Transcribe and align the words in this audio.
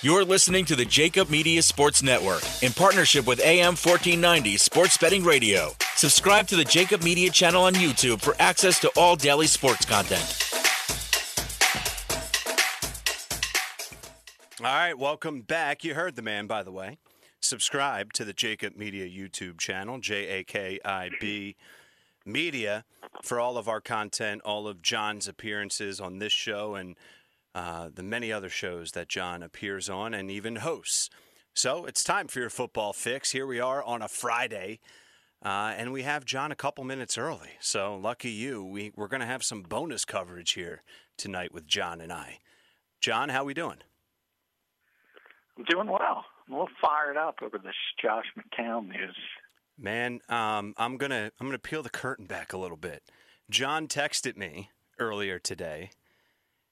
You're 0.00 0.24
listening 0.24 0.64
to 0.66 0.76
the 0.76 0.84
Jakib 0.84 1.28
Media 1.28 1.60
Sports 1.60 2.04
Network 2.04 2.44
in 2.62 2.72
partnership 2.72 3.26
with 3.26 3.40
AM 3.40 3.74
1490 3.74 4.56
Sports 4.56 4.96
Betting 4.96 5.24
Radio. 5.24 5.72
Subscribe 5.96 6.46
to 6.46 6.54
the 6.54 6.62
Jakib 6.62 7.02
Media 7.02 7.30
channel 7.30 7.64
on 7.64 7.74
YouTube 7.74 8.20
for 8.20 8.36
access 8.38 8.78
to 8.78 8.92
all 8.96 9.16
daily 9.16 9.48
sports 9.48 9.84
content. 9.84 10.22
All 14.60 14.66
right, 14.66 14.96
welcome 14.96 15.40
back. 15.40 15.82
You 15.82 15.94
heard 15.94 16.14
the 16.14 16.22
man, 16.22 16.46
by 16.46 16.62
the 16.62 16.70
way. 16.70 16.98
Subscribe 17.40 18.12
to 18.12 18.24
the 18.24 18.32
Jakib 18.32 18.76
Media 18.76 19.04
YouTube 19.04 19.58
channel, 19.58 19.98
J 19.98 20.28
A 20.28 20.44
K 20.44 20.78
I 20.84 21.10
B 21.20 21.56
Media, 22.24 22.84
for 23.24 23.40
all 23.40 23.58
of 23.58 23.66
our 23.66 23.80
content, 23.80 24.42
all 24.44 24.68
of 24.68 24.80
John's 24.80 25.26
appearances 25.26 26.00
on 26.00 26.20
this 26.20 26.32
show, 26.32 26.76
and 26.76 26.94
uh, 27.54 27.88
the 27.92 28.02
many 28.02 28.32
other 28.32 28.48
shows 28.48 28.92
that 28.92 29.08
John 29.08 29.42
appears 29.42 29.88
on 29.88 30.14
and 30.14 30.30
even 30.30 30.56
hosts. 30.56 31.10
So 31.54 31.86
it's 31.86 32.04
time 32.04 32.28
for 32.28 32.40
your 32.40 32.50
football 32.50 32.92
fix. 32.92 33.32
Here 33.32 33.46
we 33.46 33.58
are 33.58 33.82
on 33.82 34.02
a 34.02 34.08
Friday, 34.08 34.80
uh, 35.44 35.74
and 35.76 35.92
we 35.92 36.02
have 36.02 36.24
John 36.24 36.52
a 36.52 36.56
couple 36.56 36.84
minutes 36.84 37.18
early. 37.18 37.50
So 37.60 37.96
lucky 37.96 38.30
you. 38.30 38.64
We, 38.64 38.92
we're 38.94 39.08
going 39.08 39.20
to 39.20 39.26
have 39.26 39.42
some 39.42 39.62
bonus 39.62 40.04
coverage 40.04 40.52
here 40.52 40.82
tonight 41.16 41.52
with 41.52 41.66
John 41.66 42.00
and 42.00 42.12
I. 42.12 42.38
John, 43.00 43.28
how 43.28 43.42
are 43.42 43.46
we 43.46 43.54
doing? 43.54 43.78
I'm 45.56 45.64
doing 45.64 45.88
well. 45.88 46.24
I'm 46.46 46.54
a 46.54 46.58
little 46.58 46.74
fired 46.80 47.16
up 47.16 47.36
over 47.42 47.58
this 47.58 47.74
Josh 48.00 48.24
McCown 48.36 48.88
news. 48.88 49.16
Man, 49.76 50.20
um, 50.28 50.74
I'm 50.76 50.96
gonna 50.96 51.30
I'm 51.38 51.46
gonna 51.46 51.58
peel 51.58 51.82
the 51.82 51.90
curtain 51.90 52.26
back 52.26 52.52
a 52.52 52.58
little 52.58 52.76
bit. 52.76 53.02
John 53.50 53.86
texted 53.86 54.36
me 54.36 54.70
earlier 54.98 55.38
today, 55.38 55.90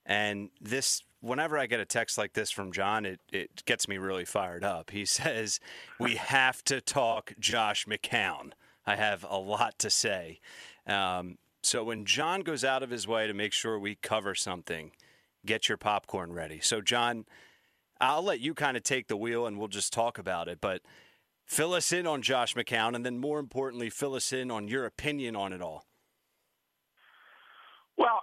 and 0.06 0.50
this 0.60 1.02
whenever 1.20 1.58
I 1.58 1.66
get 1.66 1.80
a 1.80 1.84
text 1.84 2.16
like 2.16 2.32
this 2.32 2.50
from 2.50 2.72
John, 2.72 3.04
it 3.04 3.20
it 3.32 3.64
gets 3.66 3.88
me 3.88 3.98
really 3.98 4.24
fired 4.24 4.64
up. 4.64 4.90
He 4.90 5.04
says 5.04 5.60
we 5.98 6.14
have 6.14 6.62
to 6.64 6.80
talk 6.80 7.34
Josh 7.38 7.84
McCown. 7.86 8.52
I 8.86 8.96
have 8.96 9.26
a 9.28 9.38
lot 9.38 9.78
to 9.80 9.90
say. 9.90 10.40
Um, 10.86 11.38
so 11.62 11.82
when 11.82 12.04
John 12.04 12.42
goes 12.42 12.64
out 12.64 12.84
of 12.84 12.90
his 12.90 13.08
way 13.08 13.26
to 13.26 13.34
make 13.34 13.52
sure 13.52 13.78
we 13.78 13.96
cover 13.96 14.36
something, 14.36 14.92
get 15.44 15.68
your 15.68 15.76
popcorn 15.76 16.32
ready. 16.32 16.60
So 16.60 16.80
John. 16.80 17.26
I'll 17.98 18.22
let 18.22 18.40
you 18.40 18.52
kind 18.52 18.76
of 18.76 18.82
take 18.82 19.08
the 19.08 19.16
wheel 19.16 19.46
and 19.46 19.58
we'll 19.58 19.68
just 19.68 19.90
talk 19.90 20.18
about 20.18 20.48
it. 20.48 20.58
But 20.60 20.82
fill 21.46 21.72
us 21.72 21.92
in 21.92 22.06
on 22.06 22.20
Josh 22.20 22.54
McCown, 22.54 22.94
and 22.94 23.06
then 23.06 23.18
more 23.18 23.38
importantly, 23.38 23.88
fill 23.88 24.14
us 24.14 24.34
in 24.34 24.50
on 24.50 24.68
your 24.68 24.84
opinion 24.84 25.34
on 25.34 25.54
it 25.54 25.62
all. 25.62 25.86
Well, 28.06 28.22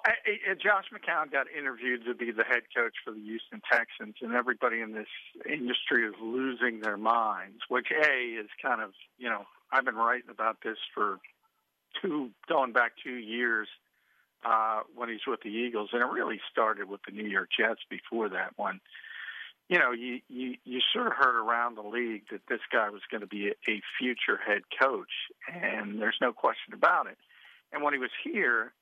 Josh 0.63 0.85
McCown 0.93 1.29
got 1.29 1.47
interviewed 1.51 2.05
to 2.05 2.13
be 2.13 2.31
the 2.31 2.45
head 2.45 2.63
coach 2.73 2.93
for 3.03 3.11
the 3.11 3.19
Houston 3.19 3.61
Texans, 3.69 4.15
and 4.21 4.33
everybody 4.33 4.79
in 4.79 4.93
this 4.93 5.09
industry 5.45 6.07
is 6.07 6.13
losing 6.21 6.79
their 6.79 6.95
minds. 6.95 7.57
Which 7.67 7.87
a 7.91 8.39
is 8.39 8.47
kind 8.61 8.81
of 8.81 8.91
you 9.17 9.27
know 9.27 9.43
I've 9.73 9.83
been 9.83 9.95
writing 9.95 10.29
about 10.29 10.59
this 10.63 10.77
for 10.95 11.19
two 12.01 12.29
going 12.47 12.71
back 12.71 12.93
two 13.03 13.15
years 13.15 13.67
uh, 14.45 14.83
when 14.95 15.09
he's 15.09 15.27
with 15.27 15.41
the 15.41 15.49
Eagles, 15.49 15.89
and 15.91 16.01
it 16.01 16.07
really 16.07 16.39
started 16.49 16.87
with 16.87 17.01
the 17.05 17.11
New 17.11 17.27
York 17.27 17.49
Jets 17.59 17.81
before 17.89 18.29
that 18.29 18.53
one 18.55 18.79
you 19.69 19.79
know, 19.79 19.91
you, 19.91 20.19
you, 20.27 20.55
you 20.65 20.81
sort 20.93 21.07
of 21.07 21.13
heard 21.13 21.39
around 21.39 21.77
the 21.77 21.81
league 21.81 22.23
that 22.31 22.41
this 22.49 22.59
guy 22.71 22.89
was 22.89 23.01
going 23.09 23.21
to 23.21 23.27
be 23.27 23.47
a, 23.47 23.71
a 23.71 23.81
future 23.97 24.37
head 24.45 24.61
coach, 24.79 25.09
and 25.47 26.01
there's 26.01 26.17
no 26.21 26.33
question 26.33 26.73
about 26.73 27.07
it. 27.07 27.17
And 27.71 27.81
when 27.81 27.93
he 27.93 27.99
was 27.99 28.11
here, 28.23 28.73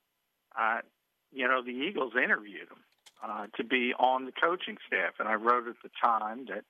you 1.32 1.48
know, 1.48 1.64
the 1.64 1.72
Eagles 1.72 2.14
interviewed 2.22 2.70
him 2.70 2.84
uh, 3.24 3.48
to 3.58 3.64
be 3.64 3.94
on 3.98 4.26
the 4.26 4.32
coaching 4.32 4.78
staff, 4.88 5.14
and 5.20 5.28
I 5.28 5.36
wrote 5.36 5.68
at 5.68 5.76
the 5.84 5.90
time 6.02 6.48
that 6.50 6.64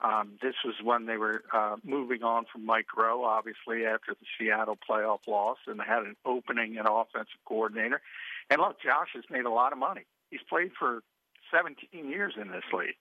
um, 0.00 0.32
this 0.42 0.54
was 0.64 0.74
when 0.82 1.06
they 1.06 1.16
were 1.16 1.42
uh, 1.52 1.76
moving 1.82 2.22
on 2.22 2.44
from 2.52 2.66
Mike 2.66 2.86
Groh, 2.94 3.24
obviously 3.24 3.86
after 3.86 4.12
the 4.12 4.26
Seattle 4.38 4.76
playoff 4.76 5.26
loss, 5.26 5.58
and 5.66 5.80
they 5.80 5.84
had 5.84 6.02
an 6.02 6.16
opening 6.26 6.76
at 6.76 6.86
offensive 6.88 7.40
coordinator. 7.46 8.02
And 8.50 8.60
look, 8.60 8.76
Josh 8.82 9.08
has 9.14 9.24
made 9.30 9.46
a 9.46 9.50
lot 9.50 9.72
of 9.72 9.78
money. 9.78 10.04
He's 10.30 10.42
played 10.48 10.72
for 10.78 11.02
17 11.50 12.10
years 12.10 12.34
in 12.40 12.50
this 12.50 12.64
league. 12.72 12.96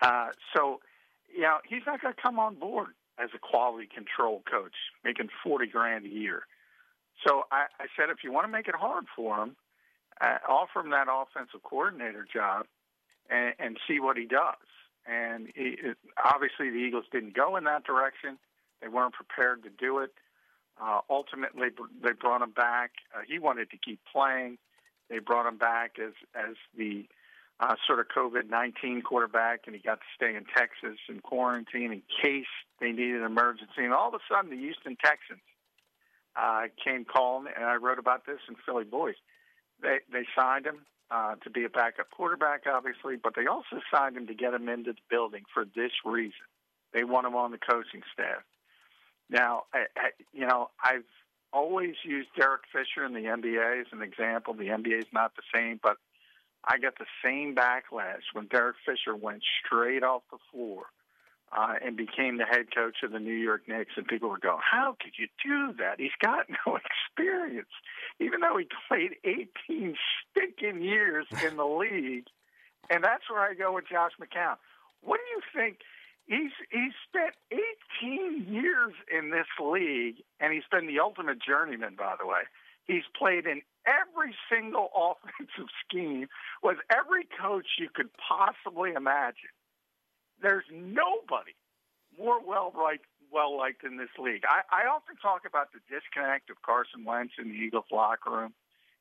Uh, 0.00 0.28
so, 0.54 0.80
you 1.32 1.42
know, 1.42 1.58
he's 1.68 1.82
not 1.86 2.00
going 2.00 2.14
to 2.14 2.20
come 2.20 2.38
on 2.38 2.56
board 2.56 2.88
as 3.18 3.30
a 3.34 3.38
quality 3.38 3.88
control 3.92 4.42
coach 4.50 4.74
making 5.04 5.28
40 5.44 5.66
grand 5.68 6.06
a 6.06 6.08
year. 6.08 6.42
So 7.26 7.44
I, 7.50 7.66
I 7.80 7.86
said, 7.96 8.10
if 8.10 8.18
you 8.22 8.32
want 8.32 8.46
to 8.46 8.52
make 8.52 8.68
it 8.68 8.74
hard 8.74 9.04
for 9.14 9.42
him, 9.42 9.56
uh, 10.20 10.38
offer 10.48 10.80
him 10.80 10.90
that 10.90 11.06
offensive 11.10 11.62
coordinator 11.62 12.26
job 12.32 12.66
and, 13.30 13.54
and 13.58 13.78
see 13.88 14.00
what 14.00 14.16
he 14.16 14.24
does. 14.24 14.56
And 15.06 15.48
he, 15.54 15.76
it, 15.82 15.96
obviously, 16.22 16.70
the 16.70 16.76
Eagles 16.76 17.04
didn't 17.12 17.34
go 17.34 17.56
in 17.56 17.64
that 17.64 17.84
direction. 17.84 18.38
They 18.82 18.88
weren't 18.88 19.14
prepared 19.14 19.62
to 19.64 19.70
do 19.70 19.98
it. 19.98 20.12
Uh, 20.80 21.00
ultimately, 21.10 21.68
they 22.02 22.12
brought 22.12 22.42
him 22.42 22.52
back. 22.52 22.92
Uh, 23.14 23.22
he 23.26 23.38
wanted 23.38 23.70
to 23.70 23.76
keep 23.78 24.00
playing. 24.12 24.58
They 25.10 25.18
brought 25.18 25.48
him 25.48 25.58
back 25.58 25.96
as 25.98 26.12
as 26.36 26.54
the 26.76 27.06
uh, 27.60 27.74
sort 27.86 27.98
of 27.98 28.06
COVID 28.14 28.48
19 28.48 29.02
quarterback, 29.02 29.62
and 29.66 29.74
he 29.74 29.82
got 29.82 29.96
to 29.96 30.06
stay 30.14 30.36
in 30.36 30.44
Texas 30.56 30.98
in 31.08 31.20
quarantine 31.20 31.92
in 31.92 32.02
case 32.22 32.46
they 32.80 32.92
needed 32.92 33.16
an 33.16 33.24
emergency. 33.24 33.82
And 33.82 33.92
all 33.92 34.08
of 34.08 34.14
a 34.14 34.18
sudden, 34.32 34.50
the 34.50 34.56
Houston 34.56 34.96
Texans 35.02 35.40
uh, 36.38 36.62
came 36.82 37.04
calling, 37.04 37.52
and 37.54 37.64
I 37.64 37.76
wrote 37.76 37.98
about 37.98 38.26
this 38.26 38.38
in 38.48 38.56
Philly 38.64 38.84
Boys. 38.84 39.16
They, 39.82 39.98
they 40.12 40.24
signed 40.36 40.66
him 40.66 40.86
uh, 41.10 41.36
to 41.36 41.50
be 41.50 41.64
a 41.64 41.68
backup 41.68 42.10
quarterback, 42.10 42.62
obviously, 42.66 43.16
but 43.16 43.34
they 43.34 43.46
also 43.46 43.80
signed 43.92 44.16
him 44.16 44.26
to 44.26 44.34
get 44.34 44.54
him 44.54 44.68
into 44.68 44.92
the 44.92 44.98
building 45.10 45.44
for 45.52 45.64
this 45.64 45.92
reason. 46.04 46.46
They 46.92 47.04
want 47.04 47.26
him 47.26 47.34
on 47.34 47.50
the 47.50 47.58
coaching 47.58 48.02
staff. 48.12 48.42
Now, 49.30 49.64
I, 49.74 49.86
I, 49.96 50.10
you 50.32 50.46
know, 50.46 50.70
I've 50.82 51.04
always 51.52 51.94
used 52.04 52.28
Derek 52.38 52.62
Fisher 52.72 53.04
in 53.04 53.12
the 53.12 53.28
NBA 53.28 53.80
as 53.80 53.86
an 53.92 54.02
example. 54.02 54.54
The 54.54 54.68
NBA 54.68 55.00
is 55.00 55.12
not 55.12 55.32
the 55.36 55.42
same, 55.54 55.80
but 55.82 55.96
I 56.64 56.78
got 56.78 56.98
the 56.98 57.06
same 57.24 57.54
backlash 57.54 58.22
when 58.32 58.46
Derek 58.46 58.76
Fisher 58.84 59.14
went 59.14 59.42
straight 59.64 60.02
off 60.02 60.22
the 60.30 60.38
floor 60.50 60.86
uh, 61.56 61.74
and 61.84 61.96
became 61.96 62.38
the 62.38 62.44
head 62.44 62.66
coach 62.74 62.96
of 63.02 63.12
the 63.12 63.18
New 63.18 63.34
York 63.34 63.62
Knicks. 63.68 63.92
And 63.96 64.06
people 64.06 64.28
were 64.28 64.38
going, 64.38 64.60
How 64.62 64.96
could 65.00 65.12
you 65.18 65.28
do 65.42 65.74
that? 65.78 65.98
He's 65.98 66.16
got 66.20 66.46
no 66.66 66.76
experience. 66.76 67.70
Even 68.20 68.40
though 68.40 68.56
he 68.56 68.66
played 68.88 69.16
18 69.24 69.96
stinking 70.30 70.82
years 70.82 71.26
in 71.44 71.56
the 71.56 71.64
league. 71.64 72.26
And 72.90 73.04
that's 73.04 73.28
where 73.30 73.40
I 73.40 73.54
go 73.54 73.74
with 73.74 73.84
Josh 73.90 74.12
McCown. 74.20 74.56
What 75.02 75.18
do 75.18 75.24
you 75.30 75.42
think? 75.54 75.80
He's 76.26 76.52
he's 76.70 76.92
spent 77.08 77.34
18 78.02 78.52
years 78.52 78.92
in 79.10 79.30
this 79.30 79.46
league, 79.58 80.16
and 80.40 80.52
he's 80.52 80.64
been 80.70 80.86
the 80.86 81.00
ultimate 81.00 81.38
journeyman, 81.40 81.94
by 81.96 82.16
the 82.18 82.26
way. 82.26 82.42
He's 82.86 83.04
played 83.18 83.46
in 83.46 83.62
every 83.86 84.34
single 84.50 84.90
offensive 84.96 85.70
scheme 85.84 86.28
with 86.62 86.78
every 86.90 87.26
coach 87.40 87.66
you 87.78 87.88
could 87.94 88.10
possibly 88.16 88.92
imagine. 88.92 89.52
There's 90.42 90.64
nobody 90.72 91.54
more 92.18 92.40
well 92.44 92.72
liked 92.76 93.06
well 93.32 93.56
liked 93.56 93.84
in 93.84 93.98
this 93.98 94.08
league. 94.18 94.42
I, 94.48 94.84
I 94.84 94.86
often 94.88 95.16
talk 95.16 95.42
about 95.46 95.72
the 95.72 95.80
disconnect 95.92 96.48
of 96.50 96.62
Carson 96.62 97.04
Wentz 97.04 97.34
in 97.38 97.48
the 97.48 97.54
Eagles 97.54 97.84
locker 97.92 98.30
room, 98.30 98.54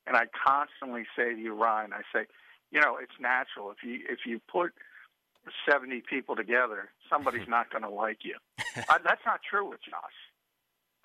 and 0.05 0.17
I 0.17 0.25
constantly 0.45 1.05
say 1.15 1.33
to 1.33 1.39
you, 1.39 1.53
Ryan, 1.53 1.93
I 1.93 2.01
say, 2.13 2.25
you 2.71 2.81
know, 2.81 2.97
it's 3.01 3.15
natural 3.19 3.71
if 3.71 3.77
you 3.83 4.01
if 4.09 4.19
you 4.25 4.39
put 4.51 4.73
70 5.69 6.03
people 6.09 6.35
together, 6.35 6.89
somebody's 7.09 7.47
not 7.47 7.69
going 7.71 7.83
to 7.83 7.89
like 7.89 8.19
you. 8.23 8.35
uh, 8.89 8.99
that's 9.03 9.21
not 9.25 9.41
true 9.49 9.69
with 9.69 9.79
Josh. 9.81 10.17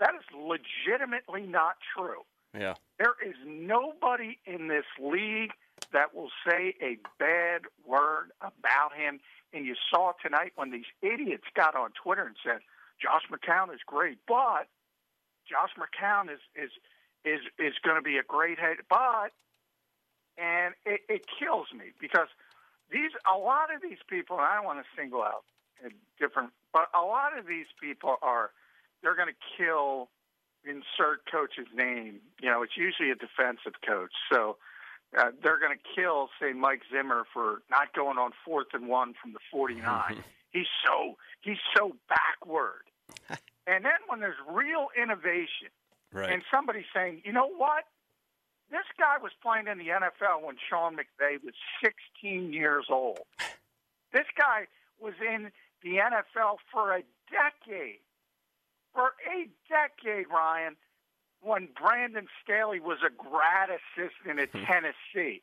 That 0.00 0.14
is 0.14 0.24
legitimately 0.34 1.42
not 1.42 1.76
true. 1.96 2.22
Yeah. 2.58 2.74
There 2.98 3.14
is 3.24 3.34
nobody 3.46 4.38
in 4.46 4.68
this 4.68 4.84
league 5.00 5.52
that 5.92 6.14
will 6.14 6.30
say 6.46 6.74
a 6.82 6.98
bad 7.18 7.62
word 7.86 8.30
about 8.40 8.94
him. 8.96 9.20
And 9.52 9.66
you 9.66 9.74
saw 9.90 10.12
tonight 10.22 10.52
when 10.56 10.70
these 10.70 10.88
idiots 11.02 11.44
got 11.54 11.74
on 11.74 11.90
Twitter 12.02 12.24
and 12.24 12.36
said, 12.44 12.60
Josh 13.00 13.22
McCown 13.30 13.72
is 13.74 13.80
great, 13.86 14.18
but 14.26 14.68
Josh 15.48 15.70
McCown 15.76 16.32
is 16.32 16.40
is 16.54 16.70
is 17.24 17.40
is 17.58 17.74
going 17.82 17.96
to 17.96 18.02
be 18.02 18.16
a 18.16 18.22
great 18.22 18.58
head, 18.58 18.78
but 18.88 19.32
and 20.38 20.74
it, 20.86 21.00
it 21.08 21.26
kills 21.38 21.66
me 21.76 21.92
because 22.00 22.28
these 22.90 23.10
a 23.26 23.36
lot 23.36 23.74
of 23.74 23.82
these 23.82 23.98
people, 24.08 24.36
and 24.36 24.46
I 24.46 24.54
don't 24.56 24.64
want 24.64 24.78
to 24.78 24.86
single 24.96 25.22
out 25.22 25.44
a 25.84 25.90
different, 26.18 26.50
but 26.72 26.88
a 26.94 27.02
lot 27.02 27.36
of 27.36 27.46
these 27.46 27.66
people 27.80 28.16
are 28.22 28.50
they're 29.02 29.16
going 29.16 29.28
to 29.34 29.40
kill 29.58 30.08
insert 30.64 31.26
coach's 31.30 31.68
name. 31.74 32.20
You 32.40 32.50
know, 32.50 32.62
it's 32.62 32.76
usually 32.76 33.10
a 33.10 33.16
defensive 33.16 33.80
coach, 33.86 34.12
so. 34.32 34.56
Uh, 35.16 35.30
they're 35.42 35.58
going 35.58 35.76
to 35.76 35.84
kill, 35.94 36.28
say, 36.40 36.52
Mike 36.52 36.80
Zimmer 36.90 37.24
for 37.34 37.60
not 37.70 37.92
going 37.94 38.16
on 38.18 38.30
fourth 38.44 38.68
and 38.72 38.88
one 38.88 39.14
from 39.20 39.32
the 39.32 39.38
49. 39.50 40.22
he's 40.52 40.66
so 40.86 41.16
he's 41.42 41.58
so 41.76 41.92
backward. 42.08 42.82
and 43.66 43.84
then 43.84 44.00
when 44.08 44.20
there's 44.20 44.36
real 44.50 44.88
innovation, 45.00 45.68
Right. 46.14 46.30
and 46.30 46.42
somebody 46.50 46.84
saying, 46.94 47.22
you 47.24 47.32
know 47.32 47.48
what? 47.48 47.84
This 48.70 48.84
guy 48.98 49.16
was 49.22 49.32
playing 49.42 49.66
in 49.66 49.78
the 49.78 49.88
NFL 49.88 50.42
when 50.44 50.56
Sean 50.68 50.94
McVay 50.96 51.42
was 51.44 51.54
16 51.82 52.52
years 52.52 52.86
old. 52.90 53.20
This 54.12 54.26
guy 54.38 54.66
was 55.00 55.14
in 55.26 55.50
the 55.82 55.96
NFL 55.96 56.56
for 56.70 56.92
a 56.94 57.02
decade. 57.30 58.00
For 58.92 59.12
a 59.26 59.48
decade, 59.70 60.26
Ryan, 60.28 60.76
when 61.42 61.68
Brandon 61.80 62.26
Staley 62.42 62.80
was 62.80 62.98
a 63.04 63.10
grad 63.10 63.68
assistant 63.70 64.38
at 64.40 64.50
hmm. 64.50 64.64
Tennessee. 64.64 65.42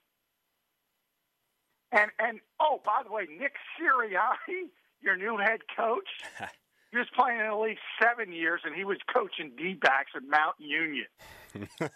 And 1.92 2.12
and 2.20 2.40
oh, 2.60 2.82
by 2.86 3.02
the 3.04 3.12
way, 3.12 3.28
Nick 3.40 3.54
Sirianni, 3.76 4.70
your 5.02 5.18
new 5.18 5.38
head 5.38 5.62
coach, 5.76 6.08
he 6.92 6.98
was 6.98 7.08
playing 7.16 7.40
in 7.40 7.48
the 7.48 7.56
league 7.56 7.78
seven 8.02 8.32
years, 8.32 8.62
and 8.64 8.76
he 8.76 8.84
was 8.84 8.98
coaching 9.14 9.52
D-backs 9.58 10.12
at 10.16 10.24
Mount 10.24 10.56
Union. 10.60 11.08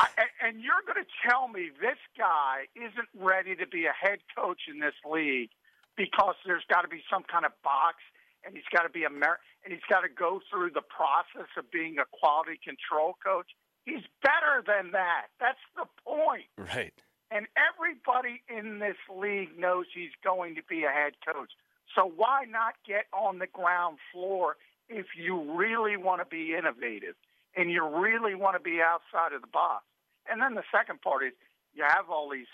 I, 0.00 0.08
and 0.42 0.60
you're 0.60 0.82
going 0.84 0.98
to 0.98 1.10
tell 1.28 1.46
me 1.46 1.70
this 1.80 1.98
guy 2.18 2.66
isn't 2.74 3.08
ready 3.14 3.54
to 3.54 3.66
be 3.66 3.86
a 3.86 3.92
head 3.92 4.18
coach 4.36 4.62
in 4.68 4.80
this 4.80 4.94
league 5.08 5.50
because 5.96 6.34
there's 6.44 6.64
got 6.68 6.82
to 6.82 6.88
be 6.88 7.02
some 7.08 7.22
kind 7.22 7.44
of 7.44 7.52
box, 7.62 7.98
and 8.44 8.54
he's 8.54 8.68
got 8.72 8.82
to 8.82 8.88
be 8.88 9.04
a 9.04 9.10
mer- 9.10 9.40
and 9.64 9.72
he's 9.72 9.86
got 9.88 10.02
to 10.02 10.08
go 10.08 10.40
through 10.50 10.70
the 10.70 10.82
process 10.82 11.48
of 11.56 11.70
being 11.70 11.98
a 11.98 12.04
quality 12.12 12.58
control 12.62 13.16
coach. 13.24 13.50
He's 13.84 14.04
better 14.22 14.62
than 14.66 14.92
that. 14.92 15.26
That's 15.40 15.60
the 15.76 15.84
point. 16.04 16.48
Right. 16.56 16.94
And 17.30 17.46
everybody 17.56 18.42
in 18.48 18.78
this 18.78 18.96
league 19.08 19.58
knows 19.58 19.86
he's 19.94 20.14
going 20.22 20.54
to 20.54 20.62
be 20.62 20.84
a 20.84 20.90
head 20.90 21.14
coach. 21.26 21.50
So 21.94 22.10
why 22.16 22.44
not 22.48 22.74
get 22.86 23.06
on 23.12 23.38
the 23.38 23.46
ground 23.46 23.98
floor 24.12 24.56
if 24.88 25.06
you 25.16 25.56
really 25.56 25.96
want 25.96 26.20
to 26.20 26.26
be 26.26 26.54
innovative 26.54 27.14
and 27.56 27.70
you 27.70 27.84
really 27.86 28.34
want 28.34 28.56
to 28.56 28.60
be 28.60 28.80
outside 28.80 29.34
of 29.34 29.40
the 29.40 29.48
box? 29.52 29.84
And 30.28 30.40
then 30.40 30.54
the 30.54 30.64
second 30.72 31.02
part 31.02 31.24
is 31.24 31.32
you 31.74 31.84
have 31.86 32.08
all 32.08 32.30
these 32.30 32.46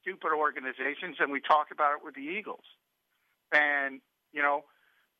stupid 0.00 0.32
organizations, 0.36 1.16
and 1.18 1.32
we 1.32 1.40
talked 1.40 1.72
about 1.72 1.92
it 1.96 2.04
with 2.04 2.14
the 2.14 2.20
Eagles. 2.20 2.64
And, 3.52 4.00
you 4.32 4.42
know, 4.42 4.64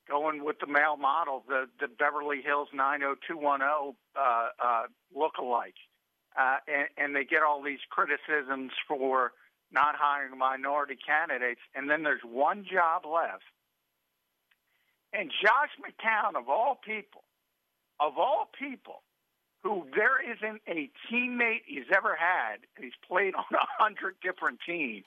going 0.09 0.45
with 0.45 0.59
the 0.61 0.67
male 0.67 0.97
model, 0.97 1.45
the, 1.49 1.67
the 1.81 1.89
Beverly 1.89 2.43
Hills 2.43 2.69
90210 2.73 3.95
uh, 4.17 4.49
uh, 4.63 4.83
look-alike. 5.15 5.75
Uh, 6.39 6.57
and, 6.69 6.89
and 6.97 7.17
they 7.17 7.25
get 7.25 7.43
all 7.43 7.63
these 7.63 7.81
criticisms 7.91 8.73
for 8.87 9.33
not 9.73 9.97
hiring 9.97 10.39
minority 10.39 10.97
candidates, 10.97 11.61
and 11.75 11.91
then 11.91 12.03
there's 12.03 12.23
one 12.23 12.65
job 12.65 13.03
left. 13.05 13.43
And 15.13 15.31
Josh 15.43 15.71
McCown, 15.81 16.39
of 16.39 16.49
all 16.49 16.79
people, 16.85 17.25
of 17.99 18.19
all 18.19 18.49
people, 18.59 19.03
who 19.63 19.85
there 19.97 20.21
isn't 20.23 20.61
a 20.69 20.91
teammate 21.11 21.63
he's 21.67 21.91
ever 21.95 22.15
had, 22.15 22.59
and 22.77 22.85
he's 22.85 22.99
played 23.09 23.35
on 23.35 23.45
a 23.53 23.83
hundred 23.83 24.17
different 24.23 24.59
teams, 24.67 25.07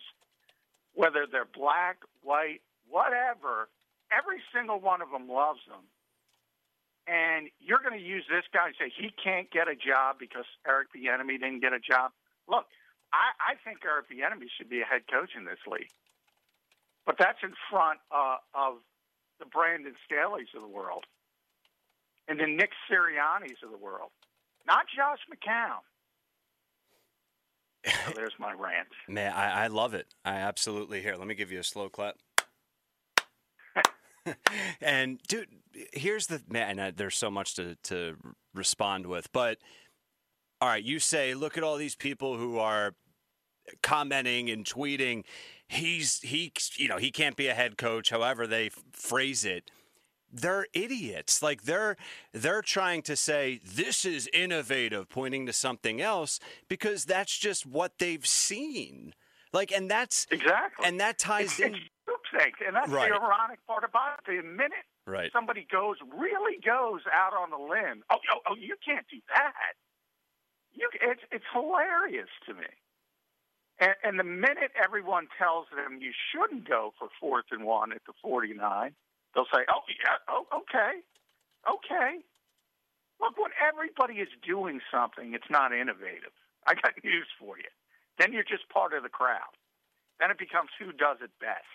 whether 0.94 1.26
they're 1.32 1.46
black, 1.46 1.98
white, 2.24 2.62
whatever, 2.90 3.70
every 4.12 4.42
single 4.54 4.80
one 4.80 5.02
of 5.02 5.12
them 5.12 5.30
loves 5.30 5.62
him. 5.68 5.84
And 7.08 7.50
you're 7.60 7.82
going 7.82 7.98
to 7.98 8.06
use 8.06 8.26
this 8.30 8.46
guy 8.54 8.70
and 8.70 8.76
say 8.78 8.94
he 8.94 9.10
can't 9.10 9.50
get 9.50 9.68
a 9.68 9.74
job 9.74 10.18
because 10.20 10.46
Eric 10.68 10.94
Bieniemy 10.94 11.42
didn't 11.42 11.62
get 11.62 11.74
a 11.74 11.80
job. 11.80 12.12
Look, 12.48 12.66
I, 13.10 13.54
I 13.54 13.54
think 13.66 13.82
Eric 13.82 14.10
Bieniemy 14.14 14.46
should 14.58 14.70
be 14.70 14.82
a 14.82 14.86
head 14.86 15.10
coach 15.10 15.32
in 15.36 15.46
this 15.46 15.58
league, 15.66 15.90
but 17.06 17.16
that's 17.18 17.40
in 17.42 17.54
front 17.72 18.00
uh, 18.14 18.38
of 18.54 18.78
the 19.40 19.46
Brandon 19.46 19.94
Staleys 20.06 20.54
of 20.54 20.62
the 20.62 20.68
world 20.68 21.06
and 22.28 22.40
the 22.40 22.46
Nick 22.46 22.72
Siriannis 22.86 23.64
of 23.64 23.72
the 23.72 23.78
world, 23.78 24.12
not 24.68 24.86
Josh 24.96 25.20
McCown. 25.34 25.82
So 28.06 28.12
there's 28.14 28.34
my 28.40 28.52
rant. 28.52 28.90
Man, 29.08 29.34
I, 29.34 29.64
I 29.64 29.68
love 29.68 29.94
it. 29.94 30.08
I 30.24 30.36
absolutely 30.36 31.02
here. 31.02 31.16
Let 31.16 31.28
me 31.28 31.34
give 31.34 31.52
you 31.52 31.60
a 31.60 31.64
slow 31.64 31.90
clap. 31.90 32.16
and 34.82 35.20
dude, 35.28 35.48
here's 35.94 36.28
the 36.28 36.42
man. 36.50 36.80
uh, 36.80 36.92
There's 36.96 37.16
so 37.16 37.30
much 37.32 37.56
to 37.56 37.76
to 37.84 38.16
respond 38.54 39.06
with, 39.08 39.32
but 39.32 39.58
all 40.62 40.70
right, 40.70 40.84
you 40.84 41.00
say, 41.00 41.34
look 41.34 41.58
at 41.58 41.64
all 41.64 41.78
these 41.78 41.96
people 41.96 42.38
who 42.38 42.58
are 42.58 42.94
commenting 43.82 44.50
and 44.50 44.66
tweeting. 44.66 45.24
He's 45.68 46.20
he, 46.22 46.52
you 46.78 46.88
know, 46.88 46.98
he 46.98 47.12
can't 47.12 47.36
be 47.36 47.48
a 47.48 47.54
head 47.54 47.78
coach. 47.78 48.10
However, 48.10 48.48
they 48.48 48.70
phrase 48.92 49.46
it. 49.46 49.70
They're 50.32 50.68
idiots. 50.74 51.42
Like 51.42 51.64
they're 51.64 51.96
they're 52.34 52.62
trying 52.62 53.02
to 53.04 53.16
say 53.16 53.60
this 53.64 54.06
is 54.06 54.30
innovative, 54.34 55.10
pointing 55.10 55.46
to 55.48 55.54
something 55.54 56.02
else 56.02 56.40
because 56.68 57.06
that's 57.06 57.38
just 57.38 57.66
what 57.66 57.94
they've 58.00 58.26
seen. 58.26 59.14
Like, 59.54 59.72
and 59.72 59.90
that's 59.90 60.28
Exactly. 60.30 60.86
and 60.88 61.00
that 61.00 61.18
ties 61.18 61.60
in. 61.60 61.76
Groupthink, 62.40 62.66
and 62.66 62.76
that's 62.76 62.90
Right. 62.90 63.10
the 63.10 63.16
ironic 63.16 63.66
part 63.66 63.84
about 63.84 64.20
it. 64.20 64.26
The 64.26 64.44
minute 64.44 64.86
Right. 65.06 65.32
somebody 65.32 65.64
goes, 65.66 65.98
really 66.02 66.58
goes 66.60 67.06
out 67.08 67.34
on 67.34 67.52
a 67.52 67.58
limb, 67.62 68.04
oh, 68.10 68.20
oh, 68.32 68.42
oh 68.48 68.56
you 68.56 68.76
can't 68.78 69.08
do 69.08 69.22
that. 69.30 69.76
You, 70.72 70.90
it's 70.94 71.24
it's 71.32 71.46
hilarious 71.52 72.30
to 72.46 72.54
me. 72.54 72.68
And, 73.80 73.96
and 74.04 74.20
the 74.20 74.24
minute 74.24 74.72
everyone 74.76 75.28
tells 75.38 75.68
them 75.70 76.02
you 76.02 76.14
shouldn't 76.32 76.68
go 76.68 76.94
for 77.00 77.10
fourth 77.20 77.46
and 77.52 77.66
one 77.66 77.92
at 77.92 78.04
the 78.06 78.14
49, 78.22 78.96
they'll 79.34 79.46
say, 79.46 79.66
oh, 79.70 79.82
yeah, 79.88 80.18
oh, 80.28 80.46
okay, 80.54 81.02
okay. 81.68 82.20
Look, 83.20 83.38
when 83.38 83.52
everybody 83.60 84.16
is 84.20 84.30
doing 84.46 84.82
something, 84.92 85.34
it's 85.34 85.50
not 85.50 85.74
innovative. 85.74 86.32
I 86.68 86.76
got 86.76 86.94
news 87.04 87.28
for 87.40 87.58
you. 87.58 87.70
Then 88.18 88.34
you're 88.34 88.44
just 88.44 88.70
part 88.70 88.94
of 88.94 89.04
the 89.04 89.10
crowd. 89.10 89.56
Then 90.20 90.30
it 90.32 90.38
becomes 90.38 90.70
who 90.78 90.92
does 90.92 91.18
it 91.22 91.32
best. 91.40 91.66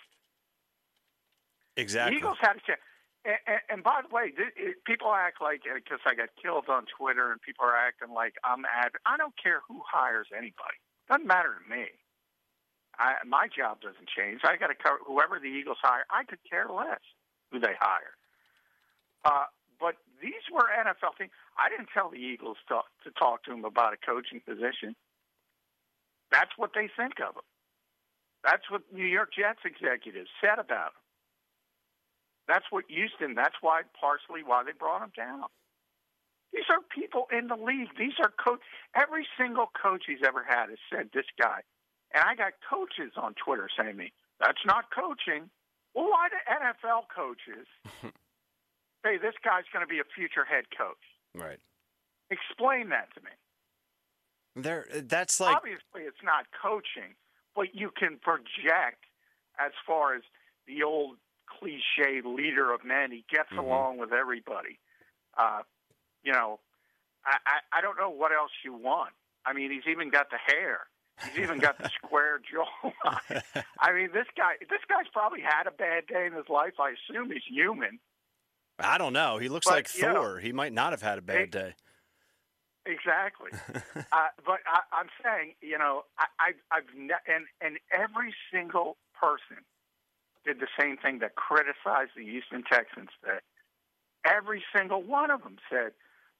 Exactly. 1.77 2.17
Eagles 2.17 2.37
had 2.39 2.57
a 2.57 2.63
chance. 2.65 2.79
And, 3.25 3.37
and, 3.47 3.61
and 3.69 3.83
by 3.83 4.01
the 4.07 4.13
way, 4.13 4.31
th- 4.31 4.53
it, 4.55 4.85
people 4.85 5.11
act 5.11 5.41
like 5.41 5.63
because 5.65 5.99
I 6.05 6.13
got 6.15 6.29
killed 6.41 6.69
on 6.69 6.85
Twitter, 6.97 7.31
and 7.31 7.41
people 7.41 7.65
are 7.65 7.75
acting 7.75 8.13
like 8.13 8.35
I'm 8.43 8.63
ad. 8.65 8.91
I 9.05 9.17
don't 9.17 9.33
care 9.41 9.61
who 9.67 9.81
hires 9.81 10.27
anybody. 10.31 10.77
Doesn't 11.09 11.27
matter 11.27 11.57
to 11.57 11.65
me. 11.69 11.89
I, 12.97 13.19
my 13.27 13.47
job 13.51 13.81
doesn't 13.81 14.07
change. 14.07 14.41
I 14.45 14.55
got 14.55 14.67
to 14.67 14.77
cover 14.77 14.99
whoever 15.05 15.39
the 15.39 15.51
Eagles 15.51 15.77
hire. 15.81 16.05
I 16.09 16.23
could 16.23 16.39
care 16.47 16.67
less 16.71 17.03
who 17.51 17.59
they 17.59 17.75
hire. 17.77 18.15
Uh, 19.25 19.51
but 19.79 19.95
these 20.21 20.45
were 20.53 20.69
NFL 20.71 21.17
things. 21.17 21.31
I 21.57 21.67
didn't 21.67 21.89
tell 21.93 22.09
the 22.09 22.21
Eagles 22.21 22.57
to, 22.69 22.81
to 23.03 23.11
talk 23.19 23.43
to 23.45 23.51
them 23.51 23.65
about 23.65 23.93
a 23.93 23.99
coaching 23.99 24.39
position. 24.39 24.95
That's 26.31 26.51
what 26.57 26.71
they 26.73 26.89
think 26.95 27.19
of 27.19 27.35
them. 27.35 27.47
That's 28.43 28.69
what 28.69 28.81
New 28.93 29.05
York 29.05 29.33
Jets 29.35 29.65
executives 29.65 30.29
said 30.39 30.59
about 30.59 30.93
him. 30.93 31.04
That's 32.47 32.65
what 32.69 32.85
Houston. 32.87 33.33
That's 33.33 33.55
why 33.61 33.81
partially 33.99 34.43
why 34.43 34.63
they 34.63 34.71
brought 34.71 35.01
him 35.01 35.11
down. 35.15 35.49
These 36.53 36.69
are 36.69 36.79
people 36.93 37.27
in 37.33 37.47
the 37.47 37.57
league. 37.57 37.89
These 37.97 38.15
are 38.19 38.31
coach. 38.31 38.61
Every 38.95 39.27
single 39.37 39.67
coach 39.75 40.03
he's 40.07 40.23
ever 40.25 40.45
had 40.47 40.69
has 40.69 40.79
said 40.89 41.09
this 41.13 41.25
guy. 41.39 41.61
And 42.13 42.23
I 42.23 42.35
got 42.35 42.53
coaches 42.69 43.11
on 43.17 43.33
Twitter 43.33 43.67
saying 43.75 43.91
to 43.91 43.97
me, 43.97 44.13
"That's 44.39 44.63
not 44.65 44.85
coaching." 44.93 45.49
Well, 45.93 46.09
why 46.09 46.29
do 46.29 46.35
NFL 46.47 47.07
coaches 47.13 47.67
say 49.03 49.17
this 49.17 49.35
guy's 49.43 49.63
going 49.73 49.83
to 49.83 49.89
be 49.89 49.99
a 49.99 50.07
future 50.15 50.45
head 50.45 50.65
coach? 50.75 51.03
right. 51.33 51.59
Explain 52.31 52.89
that 52.89 53.13
to 53.13 53.21
me. 53.21 53.31
There. 54.55 54.87
That's 55.03 55.39
like. 55.39 55.57
Obviously, 55.57 56.07
it's 56.07 56.23
not 56.23 56.45
coaching, 56.59 57.15
but 57.55 57.75
you 57.75 57.91
can 57.91 58.17
project 58.17 59.05
as 59.59 59.71
far 59.85 60.15
as 60.15 60.23
the 60.67 60.83
old 60.83 61.17
cliche 61.47 62.21
leader 62.23 62.73
of 62.73 62.83
men. 62.83 63.11
He 63.11 63.23
gets 63.29 63.49
Mhm. 63.51 63.59
along 63.59 63.97
with 63.97 64.11
everybody. 64.13 64.79
Uh, 65.37 65.61
you 66.23 66.31
know, 66.33 66.59
I, 67.25 67.37
I 67.45 67.77
I 67.79 67.81
don't 67.81 67.97
know 67.97 68.09
what 68.09 68.31
else 68.31 68.51
you 68.63 68.73
want. 68.73 69.13
I 69.45 69.53
mean, 69.53 69.71
he's 69.71 69.87
even 69.87 70.09
got 70.09 70.29
the 70.29 70.37
hair. 70.37 70.87
He's 71.23 71.43
even 71.43 71.59
got 71.59 71.77
the 71.77 71.89
square 72.03 72.39
jawline. 72.41 73.43
I 73.79 73.93
mean, 73.93 74.09
this 74.13 74.27
guy 74.37 74.53
this 74.69 74.81
guy's 74.89 75.07
probably 75.13 75.41
had 75.41 75.67
a 75.67 75.71
bad 75.71 76.07
day 76.07 76.25
in 76.25 76.33
his 76.33 76.49
life. 76.49 76.73
I 76.79 76.91
assume 76.91 77.31
he's 77.31 77.43
human. 77.49 77.99
I 78.79 78.97
don't 78.97 79.13
know. 79.13 79.37
He 79.37 79.47
looks 79.47 79.65
But, 79.67 79.73
like 79.73 79.95
you 79.95 80.01
know, 80.03 80.13
Thor. 80.15 80.39
he 80.39 80.51
might 80.51 80.73
not 80.73 80.91
have 80.91 81.01
had 81.01 81.17
a 81.17 81.21
bad 81.21 81.41
it- 81.41 81.51
day. 81.51 81.75
Exactly. 82.87 83.49
uh, 84.11 84.27
but 84.45 84.59
I, 84.67 84.81
I'm 84.93 85.07
saying, 85.23 85.55
you 85.61 85.77
know, 85.77 86.03
I, 86.19 86.25
I've, 86.39 86.55
I've 86.71 86.95
ne- 86.95 87.25
and 87.27 87.45
and 87.59 87.79
every 87.91 88.33
single 88.53 88.97
person 89.19 89.63
did 90.45 90.59
the 90.59 90.67
same 90.79 90.97
thing 90.97 91.19
that 91.19 91.35
criticized 91.35 92.11
the 92.15 92.23
Houston 92.23 92.63
Texans. 92.63 93.09
That 93.23 93.43
every 94.25 94.63
single 94.75 95.01
one 95.01 95.31
of 95.31 95.43
them 95.43 95.57
said 95.69 95.91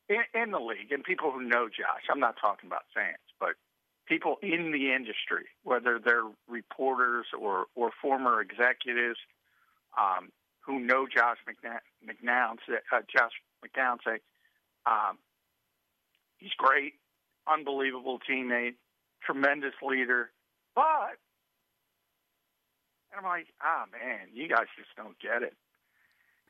in, 0.09 0.23
in 0.39 0.51
the 0.51 0.59
league, 0.59 0.91
and 0.91 1.03
people 1.03 1.31
who 1.31 1.41
know 1.41 1.67
Josh. 1.67 2.03
I'm 2.09 2.19
not 2.19 2.35
talking 2.39 2.67
about 2.67 2.83
fans, 2.93 3.17
but 3.39 3.55
people 4.07 4.37
in 4.41 4.71
the 4.71 4.93
industry, 4.93 5.45
whether 5.63 5.99
they're 5.99 6.29
reporters 6.47 7.27
or 7.37 7.65
or 7.75 7.91
former 8.01 8.41
executives 8.41 9.19
um, 9.97 10.29
who 10.61 10.79
know 10.79 11.07
Josh 11.07 11.37
McCown, 11.47 12.57
uh, 12.91 13.01
Josh 13.11 13.33
McCown 13.63 13.97
say. 14.05 14.19
Um, 14.85 15.17
He's 16.37 16.53
great, 16.57 16.93
unbelievable 17.47 18.19
teammate, 18.29 18.75
tremendous 19.23 19.73
leader. 19.81 20.31
But, 20.75 21.17
and 23.15 23.25
I'm 23.25 23.29
like, 23.29 23.47
ah, 23.61 23.85
man, 23.91 24.27
you 24.33 24.47
guys 24.49 24.67
just 24.77 24.89
don't 24.97 25.17
get 25.19 25.43
it. 25.43 25.53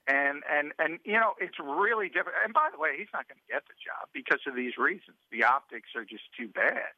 And 0.07 0.43
and 0.49 0.73
and 0.77 0.99
you 1.03 1.13
know, 1.13 1.33
it's 1.39 1.57
really 1.59 2.07
different. 2.09 2.37
And 2.43 2.53
by 2.53 2.69
the 2.71 2.79
way, 2.79 2.93
he's 2.97 3.09
not 3.13 3.27
going 3.27 3.41
to 3.41 3.53
get 3.53 3.63
the 3.65 3.73
job 3.81 4.09
because 4.13 4.41
of 4.47 4.55
these 4.55 4.77
reasons. 4.77 5.17
The 5.31 5.43
optics 5.43 5.89
are 5.95 6.05
just 6.05 6.23
too 6.37 6.47
bad. 6.47 6.93